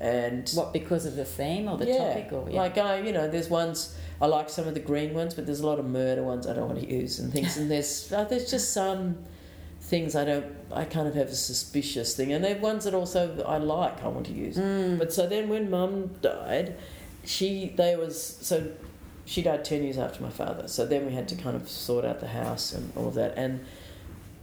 and 0.00 0.48
What 0.50 0.72
because 0.72 1.06
of 1.06 1.16
the 1.16 1.24
theme 1.24 1.68
or 1.68 1.78
the 1.78 1.86
yeah, 1.86 1.98
topic 1.98 2.32
or 2.32 2.50
yeah. 2.50 2.60
like 2.60 2.78
I, 2.78 3.00
you 3.00 3.12
know, 3.12 3.28
there's 3.28 3.48
ones 3.48 3.96
I 4.20 4.26
like 4.26 4.48
some 4.48 4.66
of 4.66 4.74
the 4.74 4.80
green 4.80 5.14
ones, 5.14 5.34
but 5.34 5.46
there's 5.46 5.60
a 5.60 5.66
lot 5.66 5.78
of 5.78 5.86
murder 5.86 6.22
ones 6.22 6.46
I 6.46 6.54
don't 6.54 6.68
want 6.68 6.80
to 6.80 6.88
use 6.88 7.18
and 7.18 7.32
things. 7.32 7.56
And 7.56 7.70
there's 7.70 8.12
uh, 8.12 8.24
there's 8.24 8.50
just 8.50 8.72
some 8.72 9.18
things 9.80 10.16
I 10.16 10.24
don't. 10.24 10.46
I 10.72 10.84
kind 10.84 11.06
of 11.06 11.14
have 11.14 11.28
a 11.28 11.34
suspicious 11.34 12.16
thing, 12.16 12.32
and 12.32 12.44
they're 12.44 12.56
ones 12.56 12.84
that 12.84 12.94
also 12.94 13.42
I 13.46 13.58
like. 13.58 14.02
I 14.02 14.08
want 14.08 14.26
to 14.26 14.32
use. 14.32 14.56
Mm. 14.56 14.98
But 14.98 15.12
so 15.12 15.26
then 15.26 15.48
when 15.48 15.70
Mum 15.70 16.10
died, 16.20 16.76
she 17.24 17.72
they 17.76 17.96
was 17.96 18.20
so 18.40 18.72
she 19.24 19.42
died 19.42 19.64
ten 19.64 19.82
years 19.82 19.98
after 19.98 20.22
my 20.22 20.30
father. 20.30 20.68
So 20.68 20.86
then 20.86 21.06
we 21.06 21.12
had 21.12 21.28
to 21.28 21.36
kind 21.36 21.56
of 21.56 21.68
sort 21.68 22.04
out 22.04 22.20
the 22.20 22.28
house 22.28 22.72
and 22.72 22.92
all 22.96 23.08
of 23.08 23.14
that, 23.14 23.34
and 23.36 23.64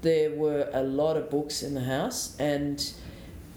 there 0.02 0.32
were 0.32 0.70
a 0.74 0.84
lot 0.84 1.18
of 1.18 1.30
books 1.30 1.62
in 1.62 1.76
the 1.76 1.84
house 1.84 2.36
and 2.40 2.92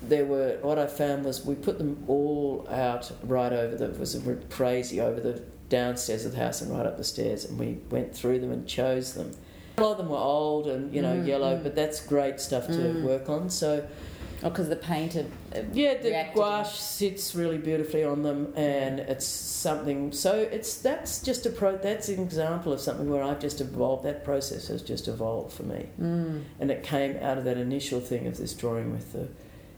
there 0.08 0.24
were 0.24 0.58
what 0.62 0.78
I 0.78 0.86
found 0.86 1.24
was 1.24 1.44
we 1.44 1.54
put 1.54 1.78
them 1.78 2.04
all 2.08 2.66
out 2.70 3.10
right 3.24 3.52
over 3.52 3.76
the 3.76 3.88
was 3.98 4.20
crazy 4.50 5.00
over 5.00 5.20
the 5.20 5.42
downstairs 5.68 6.24
of 6.24 6.32
the 6.32 6.38
house 6.38 6.60
and 6.60 6.70
right 6.76 6.86
up 6.86 6.96
the 6.96 7.04
stairs 7.04 7.44
and 7.44 7.58
we 7.58 7.78
went 7.90 8.14
through 8.14 8.38
them 8.40 8.52
and 8.52 8.66
chose 8.66 9.14
them. 9.14 9.32
A 9.78 9.82
lot 9.82 9.92
of 9.92 9.98
them 9.98 10.08
were 10.10 10.16
old 10.18 10.66
and 10.68 10.94
you 10.94 11.02
know 11.02 11.14
Mm, 11.16 11.26
yellow, 11.26 11.56
mm. 11.56 11.62
but 11.62 11.74
that's 11.74 12.00
great 12.06 12.38
stuff 12.40 12.66
to 12.68 12.72
Mm. 12.72 13.02
work 13.02 13.28
on. 13.28 13.50
So 13.50 13.84
Oh, 14.42 14.50
because 14.50 14.68
the 14.68 14.76
painter. 14.76 15.24
uh, 15.56 15.60
yeah, 15.72 15.94
the 15.96 16.10
gouache 16.34 16.76
sits 16.76 17.34
really 17.34 17.56
beautifully 17.56 18.04
on 18.04 18.22
them, 18.22 18.52
and 18.56 19.00
it's 19.00 19.24
something. 19.24 20.12
So 20.12 20.34
it's 20.34 20.74
that's 20.76 21.22
just 21.22 21.46
a 21.46 21.50
pro. 21.50 21.78
That's 21.78 22.10
an 22.10 22.20
example 22.20 22.70
of 22.72 22.80
something 22.80 23.08
where 23.08 23.22
I've 23.22 23.40
just 23.40 23.62
evolved. 23.62 24.04
That 24.04 24.22
process 24.22 24.68
has 24.68 24.82
just 24.82 25.08
evolved 25.08 25.54
for 25.54 25.62
me, 25.62 25.86
Mm. 25.98 26.42
and 26.60 26.70
it 26.70 26.82
came 26.82 27.16
out 27.22 27.38
of 27.38 27.44
that 27.44 27.56
initial 27.56 28.00
thing 28.00 28.26
of 28.26 28.36
this 28.36 28.52
drawing 28.52 28.92
with 28.92 29.12
the 29.14 29.28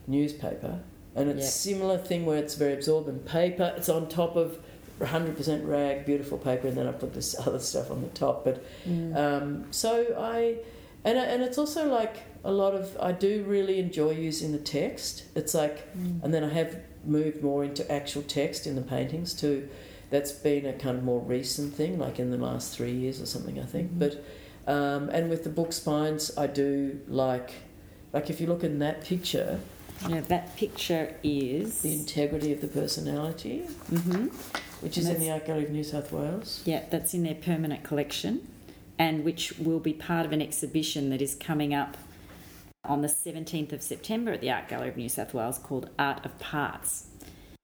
newspaper, 0.07 0.81
and 1.15 1.29
it's 1.31 1.43
Yep. 1.45 1.51
similar 1.51 1.99
thing 1.99 2.27
where 2.27 2.39
it's 2.39 2.55
very 2.55 2.73
absorbent 2.75 3.25
paper. 3.27 3.73
It's 3.77 3.89
on 3.89 4.09
top 4.09 4.37
of 4.37 4.59
100% 5.01 5.67
rag, 5.67 6.07
beautiful 6.07 6.39
paper, 6.39 6.69
and 6.69 6.77
then 6.77 6.87
I 6.87 6.93
put 6.93 7.13
this 7.15 7.37
other 7.47 7.59
stuff 7.59 7.91
on 7.91 8.03
the 8.03 8.09
top. 8.09 8.45
But 8.45 8.63
Mm. 8.89 9.17
um, 9.17 9.65
so 9.71 10.15
I, 10.19 10.57
and 11.05 11.19
and 11.19 11.43
it's 11.43 11.59
also 11.59 11.89
like 11.91 12.17
a 12.45 12.51
lot 12.53 12.75
of 12.75 12.97
I 13.01 13.13
do 13.13 13.45
really 13.47 13.79
enjoy 13.79 14.11
using 14.13 14.53
the 14.53 14.59
text. 14.59 15.25
It's 15.35 15.55
like, 15.55 15.79
Mm. 15.97 16.23
and 16.25 16.33
then 16.35 16.45
I 16.45 16.49
have 16.55 16.77
moved 17.05 17.43
more 17.43 17.63
into 17.65 17.91
actual 17.91 18.23
text 18.23 18.67
in 18.67 18.75
the 18.75 18.83
paintings 18.83 19.35
too. 19.35 19.69
That's 20.11 20.33
been 20.33 20.65
a 20.67 20.73
kind 20.73 20.97
of 20.99 21.05
more 21.05 21.21
recent 21.21 21.75
thing, 21.75 21.99
like 21.99 22.19
in 22.21 22.31
the 22.31 22.37
last 22.39 22.75
three 22.77 22.93
years 22.93 23.21
or 23.21 23.27
something, 23.27 23.59
I 23.59 23.65
think. 23.65 23.93
Mhm. 23.95 23.99
But 23.99 24.23
um, 24.69 25.09
and 25.11 25.31
with 25.31 25.45
the 25.45 25.51
book 25.51 25.73
spines, 25.73 26.33
I 26.37 26.47
do 26.49 26.99
like, 27.07 27.51
like 28.13 28.31
if 28.31 28.41
you 28.41 28.47
look 28.49 28.65
in 28.65 28.79
that 28.81 29.01
picture, 29.03 29.61
Yeah, 30.09 30.21
that 30.23 30.57
picture 30.57 31.15
is. 31.23 31.83
the 31.83 31.93
integrity 31.95 32.53
of 32.53 32.61
the 32.61 32.69
personality, 32.69 33.61
hmm 33.89 34.29
which 34.83 34.99
is 34.99 35.09
in 35.09 35.19
the 35.19 35.31
Art 35.31 35.47
Gallery 35.47 35.65
of 35.65 35.71
New 35.71 35.83
South 35.83 36.13
Wales. 36.13 36.63
Yeah, 36.67 36.85
that's 36.91 37.15
in 37.15 37.23
their 37.23 37.35
permanent 37.35 37.83
collection, 37.83 38.47
and 38.99 39.25
which 39.25 39.59
will 39.59 39.81
be 39.81 39.95
part 39.95 40.27
of 40.27 40.33
an 40.33 40.43
exhibition 40.43 41.09
that 41.11 41.23
is 41.23 41.35
coming 41.35 41.73
up 41.73 41.97
on 42.85 43.01
the 43.01 43.09
17th 43.09 43.73
of 43.73 43.83
September 43.83 44.33
at 44.33 44.43
the 44.43 44.51
Art 44.51 44.69
Gallery 44.69 44.91
of 44.91 44.97
New 44.99 45.09
South 45.09 45.33
Wales 45.33 45.59
called 45.59 45.89
Art 45.99 46.25
of 46.27 46.39
Parts. 46.39 47.07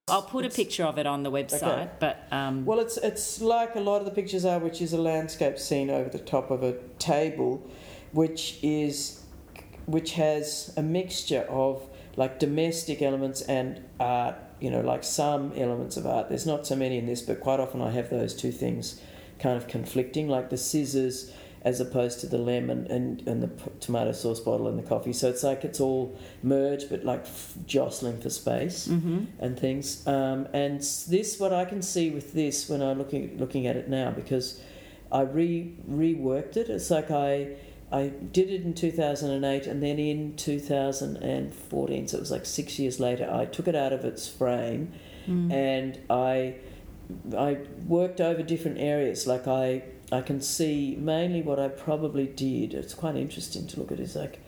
I'll 0.09 0.23
put 0.23 0.45
a 0.47 0.49
picture 0.51 0.85
of 0.85 0.99
it 0.99 1.07
on 1.07 1.23
the 1.23 1.31
website, 1.31 1.63
Okay. 1.63 1.89
but 2.01 2.27
um, 2.33 2.65
Well, 2.65 2.81
it's 2.81 2.97
it's 2.97 3.41
like 3.43 3.77
a 3.77 3.81
lot 3.81 3.99
of 3.99 4.07
the 4.07 4.11
pictures 4.11 4.45
are, 4.47 4.59
which 4.59 4.81
is 4.81 4.93
a 4.95 4.99
landscape 5.01 5.59
scene 5.59 5.91
over 5.91 6.09
the 6.09 6.19
top 6.19 6.51
of 6.51 6.63
a 6.63 6.73
table, 6.99 7.63
which 8.13 8.59
is 8.63 9.21
which 9.87 10.13
has 10.13 10.73
a 10.77 10.83
mixture 10.83 11.43
of 11.49 11.83
like 12.17 12.39
domestic 12.39 13.03
elements 13.03 13.43
and 13.43 13.83
art. 14.01 14.37
You 14.61 14.71
know, 14.71 14.81
like 14.81 15.03
some 15.03 15.53
elements 15.57 15.97
of 15.97 16.07
art. 16.07 16.29
There's 16.29 16.47
not 16.47 16.69
so 16.69 16.77
many 16.77 16.97
in 16.97 17.07
this, 17.07 17.21
but 17.21 17.41
quite 17.41 17.59
often 17.59 17.83
I 17.83 17.91
have 17.91 18.11
those 18.11 18.33
two 18.33 18.53
things 18.53 19.01
kind 19.41 19.57
of 19.57 19.67
conflicting, 19.67 20.29
like 20.29 20.51
the 20.51 20.57
scissors 20.57 21.33
as 21.65 21.81
opposed 21.81 22.21
to 22.21 22.27
the 22.27 22.39
lemon 22.39 22.87
and, 22.91 23.27
and 23.27 23.43
the 23.43 23.49
p- 23.49 23.71
tomato 23.79 24.13
sauce 24.13 24.41
bottle 24.41 24.67
and 24.67 24.79
the 24.79 24.83
coffee. 24.83 25.13
So 25.13 25.29
it's 25.29 25.45
like 25.45 25.65
it's 25.65 25.81
all 25.81 26.17
merged, 26.43 26.91
but 26.91 27.05
like 27.05 27.23
f- 27.23 27.55
jostling 27.67 28.21
for 28.21 28.31
space 28.31 28.89
mhm. 28.89 29.27
and 29.39 29.59
things. 29.59 30.05
Um, 30.07 30.49
and 30.53 30.81
this, 30.81 31.39
what 31.39 31.53
I 31.53 31.65
can 31.65 31.81
see 31.81 32.11
with 32.11 32.33
this 32.33 32.69
when 32.69 32.83
I'm 32.83 32.99
looking 32.99 33.39
looking 33.39 33.67
at 33.67 33.77
it 33.77 33.89
now, 33.89 34.11
because 34.11 34.61
I 35.13 35.23
re 35.23 35.73
reworked 35.89 36.57
it. 36.57 36.69
It's 36.69 36.91
like 36.91 37.11
I 37.11 37.55
I 37.93 38.09
did 38.09 38.49
it 38.51 38.63
in 38.63 38.73
2008, 38.75 39.67
and 39.67 39.83
then 39.83 39.99
in 39.99 40.35
2014, 40.37 42.09
so 42.09 42.17
it 42.17 42.21
was 42.21 42.31
like 42.31 42.47
six 42.47 42.79
years 42.79 42.99
later, 42.99 43.29
I 43.33 43.45
took 43.45 43.69
it 43.69 43.75
out 43.75 43.93
of 43.93 44.05
its 44.05 44.29
frame, 44.29 44.93
Mm. 45.29 45.53
and 45.53 45.99
I 46.11 46.55
I 47.37 47.59
worked 47.87 48.21
over 48.21 48.43
different 48.43 48.79
areas. 48.79 49.27
Like 49.27 49.47
I 49.47 49.83
I 50.11 50.21
can 50.21 50.41
see 50.41 50.97
mainly 50.99 51.43
what 51.43 51.61
I 51.61 51.69
probably 51.69 52.27
did. 52.27 52.75
It's 52.75 52.95
quite 52.95 53.15
interesting 53.15 53.69
to 53.69 53.79
look 53.79 53.93
at. 53.93 54.01
Is 54.01 54.17
like 54.17 54.41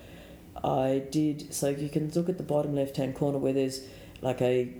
I 0.64 1.02
did. 1.10 1.54
So 1.54 1.68
you 1.68 1.88
can 1.88 2.10
look 2.14 2.28
at 2.28 2.38
the 2.38 2.42
bottom 2.42 2.74
left 2.74 2.96
hand 2.96 3.14
corner 3.14 3.38
where 3.38 3.52
there's 3.52 3.82
like 4.20 4.40
a 4.42 4.72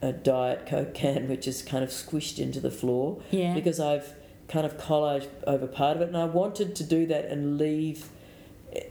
a 0.00 0.12
diet 0.12 0.66
coke 0.66 0.94
can 0.94 1.28
which 1.28 1.46
is 1.46 1.60
kind 1.60 1.82
of 1.84 1.90
squished 1.90 2.38
into 2.38 2.60
the 2.60 2.70
floor 2.70 3.20
yeah, 3.30 3.52
because 3.52 3.78
I've 3.80 4.14
kind 4.48 4.66
of 4.66 4.76
collage 4.78 5.26
over 5.46 5.66
part 5.66 5.96
of 5.96 6.02
it, 6.02 6.08
and 6.08 6.16
I 6.16 6.24
wanted 6.26 6.74
to 6.76 6.84
do 6.84 7.06
that 7.06 7.26
and 7.26 7.58
leave. 7.58 8.08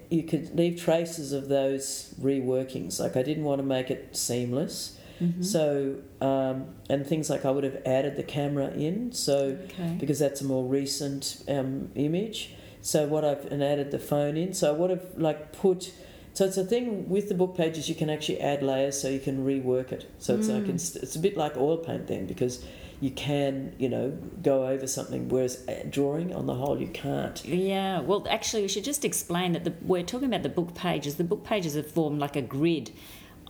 You 0.09 0.23
could 0.23 0.55
leave 0.55 0.79
traces 0.81 1.33
of 1.33 1.49
those 1.49 2.13
reworkings. 2.21 2.99
Like 2.99 3.17
I 3.17 3.23
didn't 3.23 3.43
want 3.43 3.59
to 3.59 3.65
make 3.65 3.91
it 3.91 4.15
seamless. 4.15 4.97
Mhm. 5.21 5.43
So 5.43 5.95
um, 6.21 6.65
and 6.89 7.05
things 7.05 7.29
like 7.29 7.45
I 7.45 7.51
would 7.51 7.63
have 7.63 7.81
added 7.85 8.15
the 8.15 8.23
camera 8.23 8.69
in. 8.71 9.11
So 9.11 9.57
okay. 9.65 9.97
because 9.99 10.19
that's 10.19 10.41
a 10.41 10.45
more 10.45 10.63
recent 10.65 11.43
um, 11.47 11.91
image. 11.95 12.53
So 12.81 13.07
what 13.07 13.23
I've 13.25 13.45
and 13.51 13.63
added 13.63 13.91
the 13.91 13.99
phone 13.99 14.37
in. 14.37 14.53
So 14.53 14.69
I 14.73 14.77
would 14.77 14.89
have 14.89 15.05
like 15.17 15.51
put. 15.53 15.91
So 16.33 16.45
it's 16.45 16.57
a 16.57 16.65
thing 16.65 17.09
with 17.09 17.29
the 17.29 17.35
book 17.35 17.55
pages. 17.55 17.87
You 17.89 17.95
can 17.95 18.09
actually 18.09 18.39
add 18.41 18.63
layers, 18.63 18.99
so 18.99 19.07
you 19.09 19.19
can 19.19 19.45
rework 19.45 19.91
it. 19.91 20.09
So 20.17 20.35
it's 20.35 20.47
like 20.47 20.63
Mm. 20.63 20.75
it's, 20.75 20.95
it's 20.95 21.15
a 21.15 21.19
bit 21.19 21.37
like 21.37 21.55
oil 21.57 21.77
paint 21.77 22.07
then, 22.07 22.25
because 22.25 22.63
you 23.03 23.11
can 23.11 23.75
you 23.77 23.89
know 23.89 24.17
go 24.41 24.65
over 24.65 24.87
something, 24.87 25.27
whereas 25.27 25.61
drawing 25.89 26.33
on 26.33 26.45
the 26.45 26.55
whole 26.55 26.79
you 26.79 26.87
can't. 26.87 27.43
Yeah, 27.43 27.99
well, 27.99 28.25
actually, 28.29 28.61
we 28.61 28.69
should 28.69 28.85
just 28.85 29.03
explain 29.03 29.51
that 29.51 29.65
the, 29.65 29.73
we're 29.81 30.03
talking 30.03 30.29
about 30.29 30.43
the 30.43 30.55
book 30.59 30.73
pages. 30.73 31.15
The 31.15 31.25
book 31.25 31.43
pages 31.43 31.75
are 31.75 31.83
formed 31.83 32.19
like 32.21 32.37
a 32.37 32.41
grid 32.41 32.91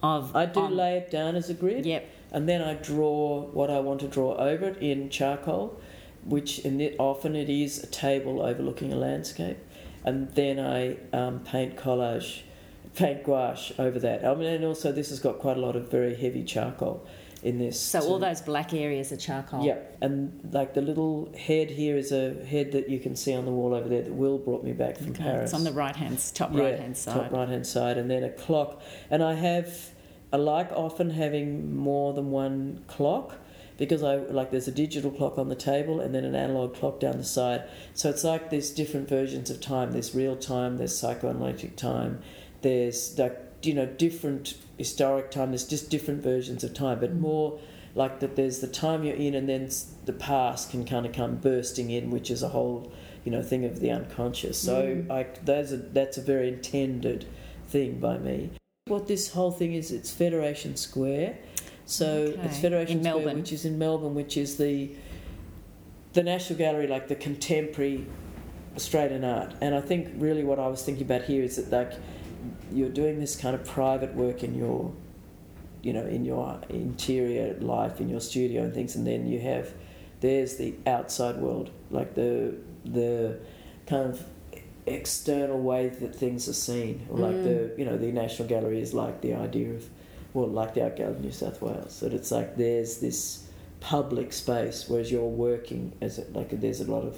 of. 0.02 0.36
I 0.36 0.48
do 0.48 0.62
on- 0.62 0.76
lay 0.76 0.98
it 0.98 1.12
down 1.12 1.36
as 1.36 1.52
a 1.52 1.54
grid, 1.54 1.86
Yep. 1.86 2.10
and 2.32 2.50
then 2.50 2.64
I 2.64 2.74
draw 2.74 3.42
what 3.42 3.70
I 3.70 3.80
want 3.80 4.00
to 4.00 4.08
draw 4.08 4.34
over 4.38 4.70
it 4.70 4.78
in 4.82 5.12
charcoal, 5.12 5.80
which 6.26 6.58
in 6.66 6.82
it, 6.82 6.96
often 6.98 7.36
it 7.36 7.48
is 7.48 7.84
a 7.84 7.88
table 7.88 8.42
overlooking 8.42 8.92
a 8.92 8.96
landscape, 8.96 9.58
and 10.04 10.32
then 10.34 10.60
I 10.60 10.98
um, 11.16 11.42
paint 11.42 11.76
collage, 11.78 12.42
paint 12.96 13.24
gouache 13.24 13.76
over 13.78 14.00
that. 14.00 14.26
I 14.26 14.34
mean, 14.34 14.50
and 14.50 14.66
also 14.66 14.92
this 14.92 15.10
has 15.10 15.20
got 15.20 15.38
quite 15.38 15.58
a 15.58 15.60
lot 15.60 15.76
of 15.76 15.92
very 15.92 16.16
heavy 16.16 16.44
charcoal 16.44 17.06
in 17.44 17.60
this. 17.60 17.80
So 17.80 18.02
all 18.02 18.20
those 18.20 18.42
black 18.42 18.74
areas 18.74 19.12
are 19.12 19.18
charcoal. 19.18 19.66
Yeah, 19.66 19.78
and 20.02 20.50
like 20.52 20.74
the 20.74 20.82
little 20.82 21.32
head 21.38 21.70
here 21.70 21.98
is 21.98 22.12
a 22.12 22.34
head 22.46 22.72
that 22.72 22.90
you 22.90 23.00
can 23.00 23.16
see 23.16 23.36
on 23.36 23.46
the 23.46 23.52
wall 23.52 23.74
over 23.76 23.88
there 23.88 24.02
that 24.02 24.14
Will 24.14 24.38
brought 24.38 24.64
me 24.64 24.72
back 24.72 24.98
from 24.98 25.12
Okay, 25.12 25.24
Paris. 25.24 25.52
It's 25.52 25.54
on 25.54 25.66
the 25.66 25.74
right 25.74 25.96
hand, 25.96 26.20
top 26.34 26.54
Yeah, 26.54 26.64
right 26.64 26.80
hand 26.80 26.98
side. 26.98 27.14
Top 27.14 27.32
right 27.32 27.50
hand 27.50 27.68
side, 27.68 27.98
and 27.98 28.10
then 28.10 28.24
a 28.24 28.30
clock. 28.30 28.82
And 29.12 29.22
I 29.22 29.34
have, 29.34 29.92
I 30.32 30.38
like 30.38 30.72
often 30.72 31.12
having 31.12 31.76
more 31.76 32.14
than 32.14 32.32
one 32.32 32.86
clock 32.88 33.36
because 33.78 34.04
I 34.04 34.16
like 34.16 34.52
there's 34.52 34.68
a 34.70 34.72
digital 34.72 35.12
clock 35.12 35.38
on 35.38 35.50
the 35.50 35.56
table 35.56 36.00
and 36.00 36.16
then 36.16 36.24
an 36.24 36.36
analog 36.36 36.76
clock 36.76 37.02
down 37.02 37.18
the 37.18 37.24
side. 37.26 37.64
So 37.94 38.10
it's 38.10 38.24
like 38.24 38.50
there's 38.52 38.72
different 38.72 39.10
versions 39.10 39.50
of 39.50 39.60
time. 39.60 39.92
There's 39.92 40.16
real 40.16 40.38
time. 40.38 40.78
There's 40.78 40.98
psychoanalytic 40.98 41.76
time. 41.76 42.22
There's 42.62 43.20
like 43.20 43.38
you 43.64 43.74
know 43.74 43.86
different 43.86 44.56
historic 44.84 45.32
time. 45.32 45.52
There's 45.52 45.68
just 45.68 45.90
different 45.90 46.22
versions 46.22 46.64
of 46.64 46.74
time, 46.74 47.00
but 47.00 47.12
Mm. 47.12 47.20
more 47.22 47.60
like 47.96 48.20
that 48.20 48.36
there's 48.36 48.60
the 48.60 48.68
time 48.68 49.04
you're 49.04 49.16
in 49.16 49.36
and 49.36 49.48
then 49.48 49.70
the 50.06 50.14
past 50.14 50.72
can 50.72 50.86
kind 50.86 51.06
of 51.06 51.14
come 51.14 51.36
bursting 51.36 51.92
in 51.92 52.10
which 52.10 52.32
is 52.32 52.42
a 52.42 52.50
whole 52.50 52.92
you 53.24 53.32
know 53.32 53.42
thing 53.42 53.66
of 53.66 53.80
the 53.80 53.92
unconscious 53.92 54.60
so 54.60 54.84
mm. 54.84 55.12
I, 55.12 55.28
that's 55.44 55.72
a, 55.72 55.78
that's 55.78 56.18
a 56.18 56.22
very 56.22 56.48
intended 56.50 57.26
thing 57.68 58.00
by 58.00 58.18
me 58.18 58.50
what 58.88 59.08
this 59.08 59.32
whole 59.32 59.52
thing 59.52 59.74
is 59.74 59.92
it's 59.92 60.12
federation 60.12 60.76
square 60.76 61.38
so 61.86 62.08
okay. 62.08 62.42
it's 62.44 62.60
federation 62.60 62.98
in 62.98 63.04
square 63.04 63.16
melbourne. 63.16 63.38
which 63.40 63.52
is 63.52 63.66
in 63.66 63.78
melbourne 63.78 64.16
which 64.16 64.38
is 64.38 64.58
the 64.58 64.92
the 66.14 66.24
national 66.24 66.58
gallery 66.58 66.88
like 66.88 67.08
the 67.08 67.16
contemporary 67.16 68.06
australian 68.76 69.24
art 69.24 69.54
and 69.62 69.76
i 69.76 69.82
think 69.82 70.10
really 70.18 70.44
what 70.44 70.60
i 70.60 70.68
was 70.68 70.84
thinking 70.84 71.04
about 71.04 71.24
here 71.24 71.44
is 71.44 71.58
that 71.58 71.72
like 71.72 72.00
you're 72.74 72.90
doing 72.90 73.20
this 73.20 73.36
kind 73.36 73.56
of 73.56 73.66
private 73.66 74.14
work 74.16 74.44
in 74.44 74.56
your 74.56 74.94
you 75.84 75.92
know, 75.92 76.06
in 76.06 76.24
your 76.24 76.60
interior 76.70 77.56
life, 77.60 78.00
in 78.00 78.10
your 78.10 78.22
studio 78.22 78.64
and 78.64 78.74
things, 78.74 78.96
and 78.96 79.06
then 79.06 79.28
you 79.28 79.40
have 79.42 79.74
there's 80.22 80.56
the 80.56 80.74
outside 80.88 81.36
world, 81.36 81.70
like 81.92 82.16
the 82.16 82.56
the 82.86 83.38
kind 83.86 84.10
of 84.10 84.24
external 84.86 85.60
way 85.60 85.90
that 85.90 86.16
things 86.16 86.48
are 86.48 86.54
seen, 86.54 87.06
or 87.10 87.18
like 87.18 87.36
mm. 87.36 87.44
the 87.44 87.76
you 87.78 87.86
know 87.86 87.98
the 87.98 88.12
National 88.12 88.48
Gallery 88.48 88.82
is 88.82 88.94
like 88.94 89.20
the 89.20 89.34
idea 89.34 89.74
of, 89.74 89.90
well, 90.34 90.48
like 90.48 90.74
the 90.74 90.84
Art 90.84 90.96
Gallery 90.96 91.16
of 91.16 91.22
New 91.22 91.32
South 91.32 91.62
Wales, 91.62 92.00
that 92.00 92.14
it's 92.14 92.32
like 92.32 92.56
there's 92.56 93.00
this 93.00 93.46
public 93.82 94.32
space, 94.32 94.86
whereas 94.88 95.12
you're 95.12 95.24
working 95.24 95.92
as 96.00 96.18
a, 96.18 96.24
like 96.32 96.50
there's 96.62 96.80
a 96.80 96.90
lot 96.90 97.04
of 97.04 97.18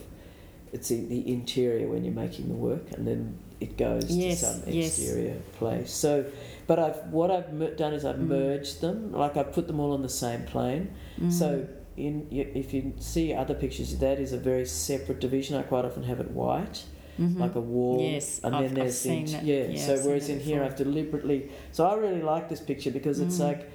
it's 0.75 0.89
the, 0.89 1.05
the 1.05 1.31
interior 1.31 1.88
when 1.88 2.03
you're 2.03 2.13
making 2.13 2.49
the 2.49 2.53
work, 2.53 2.91
and 2.91 3.07
then 3.07 3.39
it 3.59 3.77
goes 3.77 4.05
yes, 4.09 4.41
to 4.41 4.45
some 4.45 4.63
exterior 4.67 5.35
yes. 5.35 5.57
place. 5.57 5.91
So 5.91 6.25
but 6.67 6.79
I've 6.79 6.97
what 7.07 7.31
I've 7.31 7.77
done 7.77 7.93
is 7.93 8.05
I've 8.05 8.17
mm. 8.17 8.27
merged 8.27 8.81
them, 8.81 9.11
like 9.11 9.38
I 9.38 9.43
put 9.43 9.67
them 9.67 9.79
all 9.79 9.93
on 9.93 10.01
the 10.01 10.09
same 10.09 10.43
plane. 10.43 10.93
Mm. 11.19 11.31
So 11.31 11.67
in 11.95 12.27
if 12.31 12.73
you 12.73 12.93
see 12.99 13.33
other 13.33 13.53
pictures, 13.53 13.97
that 13.97 14.19
is 14.19 14.33
a 14.33 14.38
very 14.38 14.65
separate 14.65 15.19
division. 15.19 15.57
I 15.57 15.63
quite 15.63 15.85
often 15.85 16.03
have 16.03 16.19
it 16.19 16.31
white. 16.31 16.83
Mm-hmm. 17.17 17.39
Like 17.39 17.55
a 17.55 17.61
wall, 17.61 18.01
yes, 18.01 18.41
and 18.43 18.53
I've, 18.53 18.63
then 18.63 18.73
there's 18.73 19.01
the 19.03 19.15
yeah. 19.41 19.67
yeah. 19.67 19.85
So 19.85 19.95
whereas 20.05 20.27
in 20.27 20.41
here 20.41 20.61
I've 20.61 20.75
deliberately, 20.75 21.49
so 21.71 21.88
I 21.88 21.95
really 21.95 22.21
like 22.21 22.49
this 22.49 22.59
picture 22.59 22.91
because 22.91 23.21
it's 23.21 23.38
mm. 23.38 23.47
like 23.47 23.71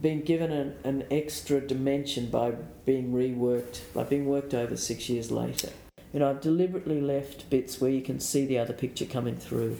being 0.00 0.20
given 0.20 0.52
an, 0.52 0.76
an 0.84 1.04
extra 1.10 1.60
dimension 1.60 2.30
by 2.30 2.52
being 2.84 3.12
reworked, 3.12 3.80
like 3.94 4.10
being 4.10 4.26
worked 4.26 4.54
over 4.54 4.76
six 4.76 5.08
years 5.08 5.32
later. 5.32 5.70
You 6.14 6.20
know, 6.20 6.30
I've 6.30 6.40
deliberately 6.40 7.00
left 7.00 7.50
bits 7.50 7.80
where 7.80 7.90
you 7.90 8.00
can 8.00 8.20
see 8.20 8.46
the 8.46 8.56
other 8.58 8.72
picture 8.72 9.04
coming 9.04 9.36
through. 9.36 9.76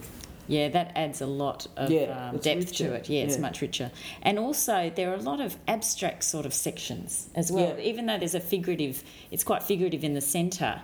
Yeah, 0.48 0.68
that 0.70 0.90
adds 0.96 1.20
a 1.20 1.26
lot 1.26 1.68
of 1.76 1.90
yeah, 1.90 2.30
um, 2.30 2.38
depth 2.38 2.72
richer. 2.72 2.88
to 2.88 2.94
it. 2.94 3.08
Yeah, 3.08 3.22
it's 3.22 3.36
yeah. 3.36 3.40
much 3.40 3.60
richer. 3.60 3.92
And 4.20 4.36
also, 4.36 4.90
there 4.94 5.12
are 5.12 5.14
a 5.14 5.22
lot 5.22 5.40
of 5.40 5.56
abstract 5.68 6.24
sort 6.24 6.44
of 6.44 6.52
sections 6.52 7.30
as 7.36 7.52
well. 7.52 7.78
Yeah. 7.78 7.84
Even 7.84 8.06
though 8.06 8.18
there's 8.18 8.34
a 8.34 8.40
figurative, 8.40 9.04
it's 9.30 9.44
quite 9.44 9.62
figurative 9.62 10.02
in 10.02 10.14
the 10.14 10.20
centre, 10.20 10.82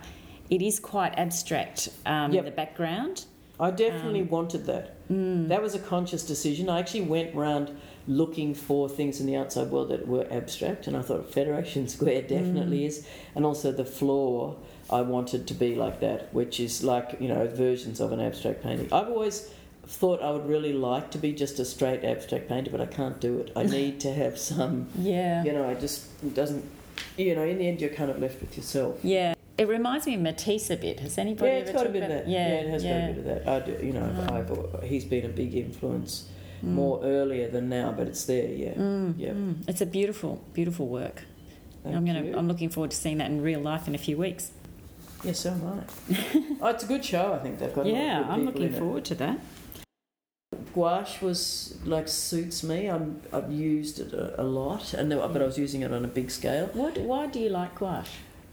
it 0.49 0.63
is 0.63 0.79
quite 0.79 1.19
abstract 1.19 1.89
um, 2.07 2.33
yep. 2.33 2.45
the 2.45 2.53
background. 2.53 3.25
I 3.61 3.71
definitely 3.71 4.23
um, 4.23 4.29
wanted 4.31 4.67
that. 4.67 5.09
Mm. 5.11 5.49
That 5.49 5.63
was 5.63 5.75
a 5.75 5.79
conscious 5.79 6.25
decision. 6.25 6.71
I 6.71 6.79
actually 6.79 7.03
went 7.03 7.37
around 7.37 7.79
looking 8.09 8.55
for 8.55 8.89
things 8.89 9.21
in 9.21 9.27
the 9.27 9.37
outside 9.37 9.69
world 9.69 9.91
that 9.91 10.09
were 10.09 10.27
abstract, 10.31 10.87
and 10.87 10.97
I 10.97 11.03
thought 11.03 11.33
Federation 11.33 11.87
Square 11.97 12.23
definitely 12.23 12.81
mm. 12.81 12.87
is. 12.87 13.07
And 13.35 13.45
also 13.45 13.71
the 13.71 13.85
floor 13.85 14.57
I 14.89 15.03
wanted 15.03 15.47
to 15.47 15.55
be 15.55 15.75
like 15.75 16.01
that, 16.01 16.33
which 16.33 16.59
is 16.59 16.83
like, 16.83 17.17
you 17.21 17.29
know, 17.29 17.47
versions 17.47 18.01
of 18.01 18.13
an 18.13 18.21
abstract 18.21 18.63
painting. 18.63 18.89
I've 18.93 19.09
always 19.09 19.53
thought 19.87 20.23
I 20.23 20.31
would 20.31 20.49
really 20.49 20.73
like 20.73 21.11
to 21.11 21.19
be 21.19 21.33
just 21.33 21.59
a 21.59 21.65
straight 21.65 22.03
abstract 22.05 22.49
painter, 22.49 22.71
but 22.71 22.81
I 22.81 22.87
can't 22.87 23.21
do 23.21 23.41
it. 23.41 23.53
I 23.55 23.63
need 23.79 24.01
to 24.01 24.13
have 24.13 24.39
some, 24.39 24.89
yeah. 24.99 25.45
you 25.45 25.53
know, 25.53 25.69
I 25.69 25.75
just, 25.75 26.07
it 26.23 26.35
doesn't, 26.35 26.65
you 27.19 27.35
know, 27.35 27.45
in 27.45 27.59
the 27.59 27.69
end, 27.69 27.81
you're 27.81 27.91
kind 27.91 28.11
of 28.11 28.19
left 28.19 28.41
with 28.41 28.57
yourself. 28.57 28.99
Yeah. 29.03 29.35
It 29.61 29.69
reminds 29.69 30.07
me 30.07 30.15
of 30.15 30.23
Matisse 30.23 30.71
a 30.71 30.77
bit. 30.79 31.01
Has 31.01 31.19
anybody 31.19 31.51
yeah, 31.51 31.59
it's 31.59 31.73
got 31.73 31.85
a 31.85 31.91
bit 31.91 32.03
of 32.03 32.09
that. 32.09 32.27
Yeah, 32.27 32.49
yeah, 32.49 32.55
it 32.55 32.69
has 32.71 32.83
yeah. 32.83 33.01
got 33.01 33.11
a 33.11 33.13
bit 33.13 33.19
of 33.19 33.45
that. 33.45 33.47
I 33.47 33.61
do, 33.61 33.87
you 33.87 33.93
know, 33.93 34.27
oh. 34.31 34.79
I've, 34.79 34.89
he's 34.89 35.05
been 35.05 35.27
a 35.27 35.29
big 35.29 35.55
influence 35.55 36.31
mm. 36.65 36.69
more 36.69 37.05
earlier 37.05 37.47
than 37.47 37.69
now, 37.69 37.93
but 37.93 38.07
it's 38.07 38.25
there. 38.25 38.49
Yeah, 38.49 38.73
mm, 38.73 39.13
yeah. 39.19 39.33
Mm. 39.33 39.69
It's 39.69 39.83
a 39.83 39.87
beautiful, 39.87 40.43
beautiful 40.55 40.89
work. 40.89 41.25
Thank 41.83 41.95
I'm 41.95 42.07
gonna. 42.07 42.23
You. 42.23 42.39
I'm 42.39 42.49
looking 42.49 42.71
forward 42.71 42.93
to 42.93 42.97
seeing 42.97 43.19
that 43.19 43.31
in 43.31 43.43
real 43.43 43.61
life 43.61 43.87
in 43.87 43.95
a 43.95 43.99
few 43.99 44.17
weeks. 44.17 44.51
Yeah, 45.25 45.33
so 45.33 45.51
am 45.51 45.67
I. 45.67 46.17
oh, 46.63 46.69
it's 46.69 46.85
a 46.85 46.87
good 46.87 47.05
show. 47.05 47.35
I 47.35 47.41
think 47.41 47.59
they've 47.59 47.75
got. 47.75 47.85
Yeah, 47.85 48.27
I'm 48.31 48.47
looking 48.47 48.63
in 48.63 48.73
forward 48.73 49.03
it. 49.03 49.05
to 49.07 49.15
that. 49.17 49.41
Gouache 50.73 51.19
was 51.21 51.77
like 51.85 52.09
suits 52.09 52.63
me. 52.63 52.89
I'm 52.89 53.21
I've 53.31 53.53
used 53.53 54.01
it 54.01 54.15
a, 54.15 54.41
a 54.41 54.45
lot, 54.45 54.95
and 54.95 55.11
but 55.11 55.43
I 55.43 55.45
was 55.45 55.59
using 55.59 55.83
it 55.83 55.93
on 55.93 56.03
a 56.03 56.09
big 56.09 56.31
scale. 56.31 56.71
What? 56.73 56.97
Why 56.97 57.27
do 57.27 57.39
you 57.39 57.51
like 57.51 57.75
gouache? 57.75 58.09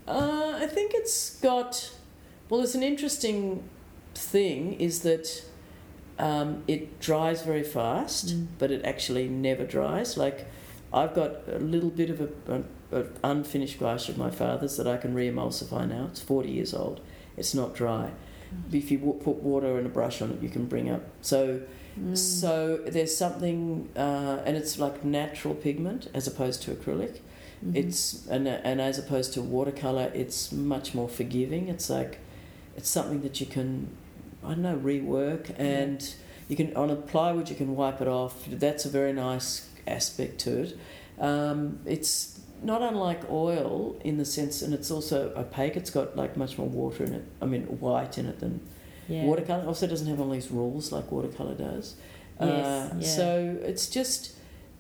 Uh, 0.07 0.57
I 0.57 0.67
think 0.67 0.93
it's 0.93 1.39
got. 1.39 1.91
Well, 2.49 2.61
it's 2.61 2.75
an 2.75 2.83
interesting 2.83 3.67
thing 4.15 4.73
is 4.79 5.01
that 5.01 5.43
um, 6.17 6.63
it 6.67 6.99
dries 6.99 7.41
very 7.43 7.63
fast, 7.63 8.27
mm. 8.27 8.47
but 8.57 8.71
it 8.71 8.83
actually 8.85 9.27
never 9.27 9.65
dries. 9.65 10.17
Like 10.17 10.47
I've 10.93 11.13
got 11.13 11.47
a 11.47 11.59
little 11.59 11.89
bit 11.89 12.09
of 12.09 12.21
a, 12.21 12.29
a, 12.53 13.01
a 13.01 13.05
unfinished 13.23 13.79
gouache 13.79 14.11
of 14.11 14.17
my 14.17 14.31
father's 14.31 14.77
that 14.77 14.87
I 14.87 14.97
can 14.97 15.13
re-emulsify 15.13 15.87
now. 15.87 16.07
It's 16.09 16.21
40 16.21 16.49
years 16.49 16.73
old. 16.73 17.01
It's 17.35 17.53
not 17.53 17.75
dry. 17.75 18.11
Mm. 18.53 18.73
If 18.73 18.91
you 18.91 18.97
w- 18.99 19.19
put 19.19 19.37
water 19.37 19.77
and 19.77 19.85
a 19.85 19.89
brush 19.89 20.21
on 20.21 20.31
it, 20.31 20.41
you 20.41 20.49
can 20.49 20.65
bring 20.65 20.89
up. 20.89 21.03
So, 21.21 21.61
mm. 21.99 22.17
so 22.17 22.77
there's 22.77 23.15
something, 23.15 23.89
uh, 23.95 24.41
and 24.45 24.55
it's 24.55 24.79
like 24.79 25.03
natural 25.03 25.53
pigment 25.53 26.09
as 26.13 26.27
opposed 26.27 26.63
to 26.63 26.71
acrylic. 26.71 27.19
Mm-hmm. 27.65 27.75
It's 27.75 28.27
and 28.27 28.47
and 28.47 28.79
as 28.81 28.99
opposed 28.99 29.33
to 29.33 29.41
watercolor, 29.41 30.11
it's 30.13 30.51
much 30.51 30.93
more 30.93 31.09
forgiving. 31.09 31.67
It's 31.67 31.89
like 31.89 32.19
it's 32.75 32.89
something 32.89 33.21
that 33.21 33.39
you 33.39 33.47
can, 33.47 33.89
I 34.43 34.49
don't 34.49 34.61
know, 34.61 34.77
rework 34.77 35.53
and. 35.57 36.15
You 36.49 36.55
can 36.55 36.73
on 36.77 36.89
a 36.89 36.95
plywood 36.95 37.49
you 37.49 37.57
can 37.57 37.75
wipe 37.75 37.99
it 37.99 38.07
off. 38.07 38.45
That's 38.49 38.85
a 38.85 38.89
very 38.89 39.11
nice 39.11 39.67
aspect 39.85 40.39
to 40.45 40.61
it. 40.61 40.79
Um, 41.19 41.79
it's 41.85 42.39
not 42.63 42.81
unlike 42.81 43.29
oil 43.29 43.99
in 44.03 44.17
the 44.17 44.23
sense, 44.23 44.61
and 44.61 44.73
it's 44.73 44.89
also 44.89 45.33
opaque. 45.35 45.75
It's 45.75 45.89
got 45.89 46.15
like 46.15 46.37
much 46.37 46.57
more 46.57 46.69
water 46.69 47.03
in 47.03 47.13
it. 47.15 47.25
I 47.41 47.45
mean, 47.45 47.63
white 47.81 48.17
in 48.17 48.27
it 48.27 48.39
than 48.39 48.61
yeah. 49.09 49.25
watercolor. 49.25 49.65
Also, 49.65 49.87
doesn't 49.87 50.07
have 50.07 50.21
all 50.21 50.29
these 50.29 50.49
rules 50.49 50.93
like 50.93 51.11
watercolor 51.11 51.53
does. 51.53 51.95
Yes, 52.39 52.65
uh, 52.65 52.95
yeah. 52.97 53.07
So 53.07 53.57
it's 53.63 53.89
just, 53.89 54.33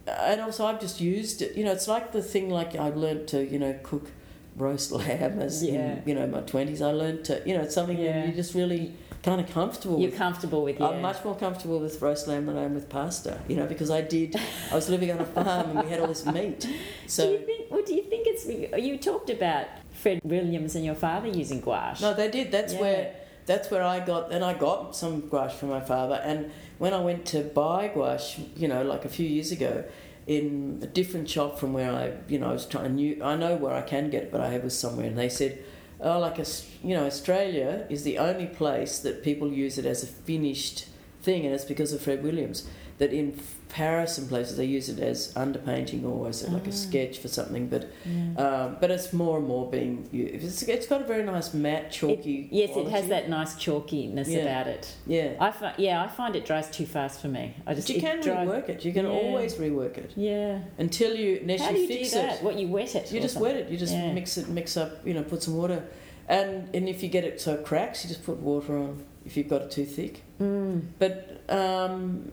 and 0.07 0.41
also 0.41 0.65
I've 0.65 0.79
just 0.79 0.99
used 1.01 1.41
it. 1.41 1.55
You 1.55 1.65
know, 1.65 1.71
it's 1.71 1.87
like 1.87 2.11
the 2.11 2.21
thing 2.21 2.49
like 2.49 2.75
I've 2.75 2.97
learned 2.97 3.27
to 3.29 3.45
you 3.45 3.59
know 3.59 3.77
cook 3.83 4.11
roast 4.55 4.91
lamb 4.99 5.39
as 5.39 5.63
yeah. 5.63 5.71
in 5.71 6.03
you 6.05 6.15
know 6.15 6.27
my 6.27 6.41
twenties. 6.41 6.81
I 6.81 6.91
learned 6.91 7.25
to 7.25 7.41
you 7.45 7.55
know 7.55 7.63
it's 7.63 7.75
something 7.75 7.97
yeah. 7.97 8.21
that 8.21 8.27
you 8.27 8.33
just 8.33 8.53
really 8.53 8.93
kind 9.23 9.41
of 9.41 9.49
comfortable 9.49 9.95
with. 9.95 10.01
You're 10.03 10.11
with. 10.11 10.19
comfortable 10.19 10.63
with, 10.63 10.79
yeah. 10.79 10.87
I'm 10.87 11.01
much 11.01 11.23
more 11.25 11.35
comfortable 11.35 11.79
with 11.79 12.01
roast 12.01 12.27
lamb 12.27 12.45
than 12.45 12.57
I 12.57 12.63
am 12.63 12.75
with 12.75 12.87
pasta, 12.87 13.41
you 13.47 13.55
know, 13.57 13.65
because 13.65 13.89
I 13.89 14.01
did, 14.01 14.35
I 14.71 14.75
was 14.75 14.89
living 14.89 15.11
on 15.11 15.19
a 15.19 15.25
farm 15.25 15.71
and 15.71 15.83
we 15.83 15.89
had 15.89 15.99
all 15.99 16.07
this 16.07 16.25
meat. 16.25 16.65
So, 17.07 17.25
do 17.25 17.31
you 17.33 17.45
think, 17.45 17.71
well, 17.71 17.83
do 17.83 17.93
you 17.95 18.03
think 18.03 18.27
it's, 18.27 18.45
you 18.45 18.97
talked 18.97 19.29
about 19.29 19.67
Fred 19.97 20.21
Williams 20.23 20.75
and 20.75 20.85
your 20.85 20.95
father 20.95 21.27
using 21.27 21.61
gouache. 21.61 22.01
No, 22.01 22.13
they 22.13 22.29
did. 22.29 22.51
That's 22.51 22.73
Yeah. 22.73 22.81
where, 22.81 23.15
that's 23.47 23.71
where 23.71 23.81
I 23.81 24.01
got, 24.01 24.31
and 24.31 24.43
I 24.43 24.53
got 24.53 24.95
some 24.95 25.21
gouache 25.29 25.57
from 25.57 25.69
my 25.69 25.79
father. 25.79 26.21
And 26.23 26.51
when 26.77 26.93
I 26.93 26.99
went 26.99 27.25
to 27.27 27.41
buy 27.41 27.87
gouache, 27.87 28.51
you 28.55 28.67
know, 28.67 28.83
like 28.83 29.05
a 29.05 29.09
few 29.09 29.27
years 29.27 29.51
ago, 29.51 29.85
in 30.27 30.79
a 30.83 30.85
different 30.85 31.29
shop 31.29 31.57
from 31.57 31.71
where 31.71 31.91
I, 31.91 32.11
you 32.27 32.37
know, 32.37 32.49
I 32.49 32.53
was 32.53 32.65
trying, 32.65 32.95
knew, 32.95 33.23
I 33.23 33.37
know 33.37 33.55
where 33.55 33.73
I 33.73 33.81
can 33.81 34.09
get 34.09 34.23
it, 34.23 34.31
but 34.31 34.41
I 34.41 34.57
was 34.59 34.77
somewhere, 34.77 35.07
and 35.07 35.17
they 35.17 35.29
said, 35.29 35.63
oh, 36.01 36.19
like, 36.19 36.37
a, 36.37 36.45
you 36.83 36.93
know, 36.93 37.05
Australia 37.05 37.87
is 37.89 38.03
the 38.03 38.17
only 38.17 38.47
place 38.47 38.99
that 38.99 39.23
people 39.23 39.51
use 39.51 39.77
it 39.77 39.85
as 39.85 40.03
a 40.03 40.07
finished 40.07 40.87
thing, 41.21 41.45
and 41.45 41.55
it's 41.55 41.63
because 41.63 41.93
of 41.93 42.01
Fred 42.01 42.23
Williams. 42.23 42.67
That 42.99 43.13
in 43.13 43.39
Paris 43.69 44.17
and 44.17 44.27
places 44.27 44.57
they 44.57 44.65
use 44.65 44.89
it 44.89 44.97
as 44.97 45.31
underpainting 45.35 46.03
or 46.03 46.27
as 46.29 46.47
like 46.49 46.63
Ah. 46.65 46.69
a 46.69 46.71
sketch 46.71 47.19
for 47.19 47.27
something, 47.27 47.67
but 47.67 47.83
Yeah. 48.05 48.43
um, 48.43 48.77
but 48.81 48.89
it's 48.89 49.13
more 49.13 49.37
and 49.37 49.47
more 49.47 49.69
being 49.69 50.07
used. 50.11 50.43
It's, 50.43 50.63
it's 50.63 50.87
got 50.87 51.01
a 51.01 51.03
very 51.03 51.23
nice 51.23 51.53
matte 51.53 51.91
chalky. 51.91 52.47
yes, 52.51 52.71
it 52.75 52.87
has 52.87 53.07
that 53.09 53.29
nice 53.29 53.53
chalkiness 53.55 54.27
Yeah. 54.29 54.39
about 54.39 54.65
it. 54.67 54.87
Yeah, 55.05 55.33
I 55.39 55.51
fi- 55.51 55.75
yeah, 55.77 56.03
I 56.03 56.07
find 56.07 56.35
it 56.35 56.43
dries 56.45 56.71
too 56.71 56.87
fast 56.87 57.21
for 57.21 57.27
me. 57.27 57.53
I 57.67 57.75
just 57.75 57.87
but 57.87 57.95
you 57.97 58.01
can 58.01 58.19
dries- 58.21 58.47
rework 58.47 58.67
it. 58.69 58.83
You 58.83 58.93
can 58.93 59.05
Yeah. 59.05 59.11
always 59.11 59.53
rework 59.55 59.97
it 59.99 60.11
Yeah. 60.15 60.59
until 60.79 61.13
you 61.15 61.39
unless 61.43 61.61
How 61.61 61.69
you 61.69 61.75
do 61.75 61.81
you 61.81 61.87
fix 61.99 62.11
do 62.13 62.15
that? 62.21 62.37
it. 62.39 62.43
What 62.43 62.57
you 62.57 62.67
wet 62.67 62.95
it? 62.95 63.11
You 63.13 63.19
just 63.19 63.35
something? 63.35 63.53
wet 63.53 63.61
it. 63.61 63.69
You 63.71 63.77
just 63.77 63.93
mix 63.95 64.37
it, 64.39 64.49
mix 64.49 64.75
up. 64.75 65.05
You 65.05 65.13
know, 65.13 65.21
put 65.23 65.43
some 65.43 65.55
water, 65.55 65.83
and 66.27 66.67
and 66.73 66.89
if 66.89 67.03
you 67.03 67.09
get 67.09 67.23
it 67.25 67.39
so 67.39 67.53
it 67.53 67.63
cracks, 67.63 68.03
you 68.03 68.07
just 68.07 68.23
put 68.25 68.37
water 68.41 68.75
on. 68.75 69.03
If 69.23 69.37
you've 69.37 69.49
got 69.49 69.61
it 69.61 69.69
too 69.71 69.85
thick, 69.85 70.23
Mm. 70.41 70.81
but 70.97 71.41
um, 71.49 72.31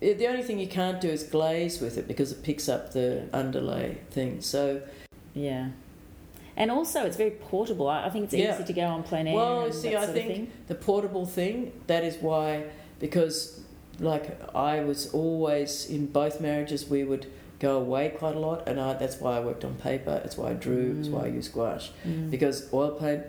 the 0.00 0.26
only 0.26 0.42
thing 0.42 0.58
you 0.58 0.68
can't 0.68 1.00
do 1.00 1.08
is 1.08 1.22
glaze 1.24 1.80
with 1.80 1.98
it 1.98 2.06
because 2.08 2.32
it 2.32 2.42
picks 2.42 2.68
up 2.68 2.92
the 2.92 3.28
underlay 3.32 3.98
thing. 4.10 4.40
So 4.40 4.80
Yeah. 5.34 5.68
And 6.56 6.72
also, 6.72 7.04
it's 7.06 7.16
very 7.16 7.30
portable. 7.30 7.86
I 7.88 8.10
think 8.10 8.24
it's 8.24 8.34
Yeah. 8.34 8.54
easy 8.54 8.64
to 8.64 8.72
go 8.72 8.82
on 8.82 9.04
plein 9.04 9.28
air. 9.28 9.34
Well, 9.36 9.70
see, 9.72 9.94
I 9.94 10.06
think 10.06 10.50
the 10.66 10.74
portable 10.74 11.24
thing 11.24 11.72
that 11.86 12.02
is 12.04 12.16
why 12.20 12.64
because 12.98 13.60
like 14.00 14.26
I 14.54 14.80
was 14.80 15.12
always 15.12 15.88
in 15.90 16.06
both 16.06 16.40
marriages 16.40 16.88
we 16.90 17.04
would 17.04 17.26
go 17.60 17.76
away 17.78 18.08
quite 18.10 18.36
a 18.36 18.38
lot, 18.38 18.68
and 18.68 18.80
I, 18.80 18.92
that's 18.94 19.20
why 19.20 19.36
I 19.36 19.40
worked 19.40 19.64
on 19.64 19.74
paper. 19.74 20.20
It's 20.24 20.36
why 20.36 20.50
I 20.50 20.54
drew. 20.54 20.96
It's 20.98 21.08
why 21.08 21.24
I 21.24 21.26
used 21.28 21.52
gouache 21.52 21.90
Mm. 22.06 22.30
because 22.30 22.72
oil 22.72 22.92
paint 22.92 23.22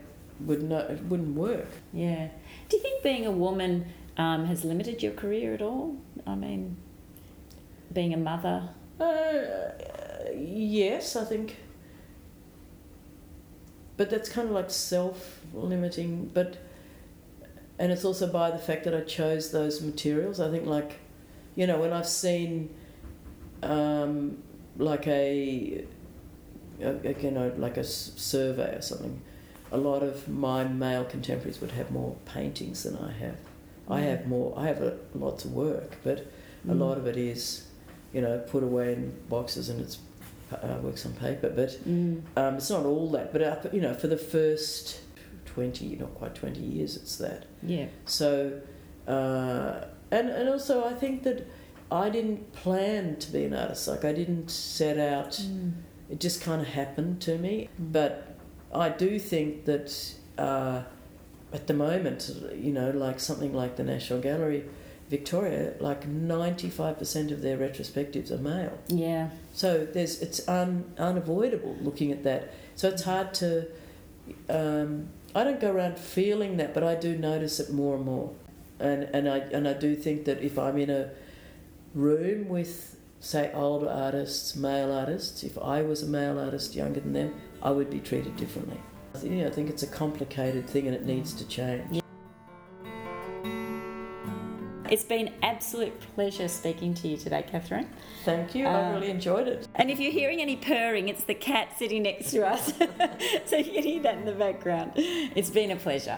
would 0.46 0.64
not 0.64 0.90
it 0.92 1.00
wouldn't 1.10 1.36
work. 1.36 1.68
Yeah. 1.94 2.28
Do 2.68 2.78
you 2.78 2.84
think 2.84 3.02
being 3.04 3.26
a 3.26 3.32
woman 3.32 3.86
um, 4.20 4.46
has 4.46 4.66
limited 4.66 5.02
your 5.02 5.14
career 5.14 5.54
at 5.54 5.62
all? 5.62 5.96
I 6.28 6.36
mean, 6.36 6.76
being 7.92 8.14
a 8.14 8.18
mother. 8.18 8.70
Uh, 9.00 9.72
yes, 10.36 11.16
I 11.16 11.24
think. 11.24 11.56
But 13.96 14.10
that's 14.10 14.30
kind 14.30 14.50
of 14.50 14.54
like 14.54 14.70
self-limiting. 14.70 16.32
But 16.34 16.58
and 17.80 17.94
it's 17.94 18.04
also 18.04 18.28
by 18.28 18.52
the 18.52 18.58
fact 18.58 18.84
that 18.84 18.94
I 18.94 19.02
chose 19.02 19.52
those 19.52 19.82
materials. 19.82 20.42
I 20.42 20.52
think 20.52 20.66
like, 20.66 21.00
you 21.56 21.66
know, 21.66 21.80
when 21.80 21.94
I've 21.94 22.08
seen, 22.08 22.76
um, 23.64 24.44
like 24.78 25.08
a, 25.08 25.86
a, 26.82 27.16
you 27.22 27.32
know, 27.32 27.54
like 27.56 27.78
a 27.78 27.86
survey 27.86 28.76
or 28.76 28.82
something, 28.82 29.22
a 29.72 29.78
lot 29.78 30.04
of 30.04 30.28
my 30.28 30.66
male 30.66 31.06
contemporaries 31.06 31.62
would 31.62 31.72
have 31.72 31.90
more 31.90 32.18
paintings 32.26 32.84
than 32.84 32.98
I 32.98 33.14
have. 33.14 33.38
I 33.90 34.02
have 34.02 34.28
more. 34.28 34.54
I 34.58 34.68
have 34.68 34.82
a, 34.82 34.98
lots 35.16 35.46
of 35.46 35.54
work, 35.54 35.98
but 36.04 36.20
a 36.68 36.72
Mm. 36.74 36.80
lot 36.80 36.98
of 36.98 37.08
it 37.08 37.16
is, 37.18 37.66
you 38.14 38.22
know, 38.22 38.38
put 38.40 38.64
away 38.64 38.94
in 38.94 39.14
boxes 39.30 39.70
and 39.70 39.80
it's 39.82 39.98
uh, 40.52 40.78
works 40.82 41.06
on 41.06 41.14
paper. 41.14 41.50
But 41.50 41.70
Mm. 41.88 42.22
um, 42.36 42.56
it's 42.56 42.70
not 42.70 42.86
all 42.86 43.10
that. 43.12 43.32
But 43.32 43.42
uh, 43.42 43.56
you 43.72 43.82
know, 43.82 43.94
for 43.94 44.08
the 44.08 44.18
first 44.18 45.00
twenty, 45.46 45.96
not 45.96 46.14
quite 46.16 46.36
twenty 46.36 46.62
years, 46.62 46.96
it's 46.96 47.18
that. 47.18 47.46
Yeah. 47.64 47.88
So, 48.06 48.60
uh, 49.08 49.86
and 50.12 50.30
and 50.30 50.50
also 50.50 50.84
I 50.86 50.94
think 50.94 51.24
that 51.24 51.48
I 51.92 52.10
didn't 52.10 52.52
plan 52.54 53.16
to 53.18 53.32
be 53.32 53.44
an 53.46 53.54
artist. 53.54 53.88
Like 53.88 54.06
I 54.06 54.14
didn't 54.14 54.50
set 54.52 54.98
out. 54.98 55.32
Mm. 55.34 55.74
It 56.10 56.20
just 56.20 56.42
kind 56.42 56.62
of 56.62 56.68
happened 56.68 57.22
to 57.22 57.38
me. 57.38 57.70
Mm. 57.82 57.92
But 57.94 58.36
I 58.74 58.90
do 58.90 59.18
think 59.20 59.66
that 59.66 60.14
uh, 60.38 60.84
at 61.52 61.68
the 61.68 61.74
moment, 61.74 62.32
you 62.56 62.72
know, 62.72 62.92
like 62.92 63.20
something 63.20 63.54
like 63.54 63.76
the 63.76 63.84
National 63.84 64.20
Gallery, 64.22 64.66
Victoria, 65.10 65.74
like 65.80 66.08
ninety-five 66.08 67.00
percent 67.00 67.32
of 67.32 67.42
their 67.42 67.58
retrospectives 67.58 68.30
are 68.32 68.38
male. 68.38 68.78
Yeah. 68.88 69.30
So 69.54 69.86
there's 69.86 70.22
it's 70.22 70.48
un, 70.48 70.94
unavoidable 70.98 71.76
looking 71.82 72.12
at 72.12 72.24
that. 72.24 72.54
So 72.76 72.90
it's 72.90 73.04
hard 73.04 73.34
to. 73.36 73.68
Um, 74.48 75.10
I 75.34 75.44
don't 75.44 75.60
go 75.60 75.72
around 75.72 75.98
feeling 75.98 76.58
that, 76.58 76.74
but 76.74 76.84
I 76.84 76.96
do 76.96 77.18
notice 77.18 77.60
it 77.60 77.72
more 77.72 77.96
and 77.96 78.06
more, 78.06 78.32
and 78.80 79.04
and 79.04 79.28
I 79.28 79.38
and 79.38 79.68
I 79.68 79.74
do 79.74 79.96
think 79.96 80.26
that 80.26 80.42
if 80.42 80.60
I'm 80.60 80.78
in 80.78 80.92
a 80.92 81.10
room 81.96 82.48
with 82.48 82.96
say 83.20 83.52
older 83.54 83.90
artists, 83.90 84.56
male 84.56 84.92
artists, 84.92 85.44
if 85.44 85.58
I 85.58 85.82
was 85.82 86.04
a 86.04 86.08
male 86.08 86.40
artist 86.40 86.76
younger 86.76 87.00
than 87.00 87.14
them, 87.14 87.34
I 87.62 87.72
would 87.72 87.90
be 87.90 88.00
treated 88.00 88.38
differently. 88.38 88.80
I 89.20 89.22
think, 89.22 89.34
you 89.34 89.42
know, 89.42 89.48
I 89.48 89.52
think 89.52 89.70
it's 89.70 89.84
a 89.84 89.88
complicated 89.88 90.66
thing 90.66 90.88
and 90.88 90.96
it 90.96 91.04
needs 91.04 91.34
to 91.34 91.46
change. 91.46 92.00
It's 94.90 95.04
been 95.04 95.34
absolute 95.44 96.00
pleasure 96.16 96.48
speaking 96.48 96.94
to 96.94 97.10
you 97.10 97.18
today, 97.18 97.44
Katherine. 97.44 97.90
Thank 98.24 98.56
you. 98.56 98.66
Uh, 98.66 98.70
I 98.70 98.94
really 98.94 99.10
enjoyed 99.10 99.50
it. 99.50 99.68
And 99.76 99.92
if 99.92 100.00
you're 100.00 100.14
hearing 100.14 100.42
any 100.42 100.56
purring, 100.56 101.10
it's 101.10 101.26
the 101.26 101.34
cat 101.34 101.78
sitting 101.78 102.04
next 102.04 102.32
to 102.32 102.48
us. 102.48 102.68
so 103.46 103.58
you 103.58 103.74
can 103.74 103.84
hear 103.84 104.02
that 104.04 104.20
in 104.20 104.26
the 104.26 104.32
background. 104.32 104.94
It's 104.96 105.50
been 105.50 105.72
a 105.72 105.76
pleasure. 105.76 106.18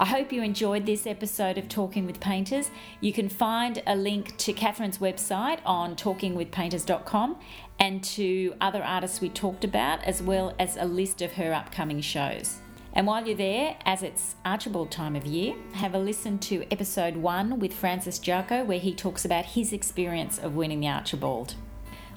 I 0.00 0.04
hope 0.04 0.32
you 0.32 0.44
enjoyed 0.44 0.86
this 0.86 1.08
episode 1.08 1.58
of 1.58 1.68
Talking 1.68 2.06
with 2.06 2.20
Painters. 2.20 2.70
You 3.00 3.12
can 3.12 3.28
find 3.28 3.82
a 3.84 3.96
link 3.96 4.36
to 4.36 4.52
Katherine's 4.52 4.98
website 4.98 5.58
on 5.66 5.96
talkingwithpainters.com 5.96 7.36
and 7.80 8.04
to 8.04 8.54
other 8.60 8.80
artists 8.80 9.20
we 9.20 9.28
talked 9.28 9.64
about, 9.64 10.04
as 10.04 10.22
well 10.22 10.54
as 10.56 10.76
a 10.76 10.84
list 10.84 11.20
of 11.20 11.32
her 11.32 11.52
upcoming 11.52 12.00
shows. 12.00 12.58
And 12.92 13.08
while 13.08 13.26
you're 13.26 13.36
there, 13.36 13.76
as 13.84 14.04
it's 14.04 14.36
Archibald 14.44 14.92
time 14.92 15.16
of 15.16 15.26
year, 15.26 15.56
have 15.72 15.96
a 15.96 15.98
listen 15.98 16.38
to 16.40 16.64
episode 16.70 17.16
one 17.16 17.58
with 17.58 17.74
Francis 17.74 18.20
Giacco, 18.20 18.64
where 18.64 18.78
he 18.78 18.94
talks 18.94 19.24
about 19.24 19.46
his 19.46 19.72
experience 19.72 20.38
of 20.38 20.54
winning 20.54 20.78
the 20.78 20.86
Archibald. 20.86 21.56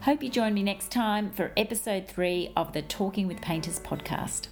Hope 0.01 0.21
you 0.21 0.29
join 0.29 0.53
me 0.53 0.61
next 0.61 0.91
time 0.91 1.31
for 1.31 1.51
episode 1.57 2.07
three 2.07 2.53
of 2.55 2.73
the 2.73 2.83
Talking 2.83 3.27
with 3.27 3.41
Painters 3.41 3.79
podcast. 3.79 4.49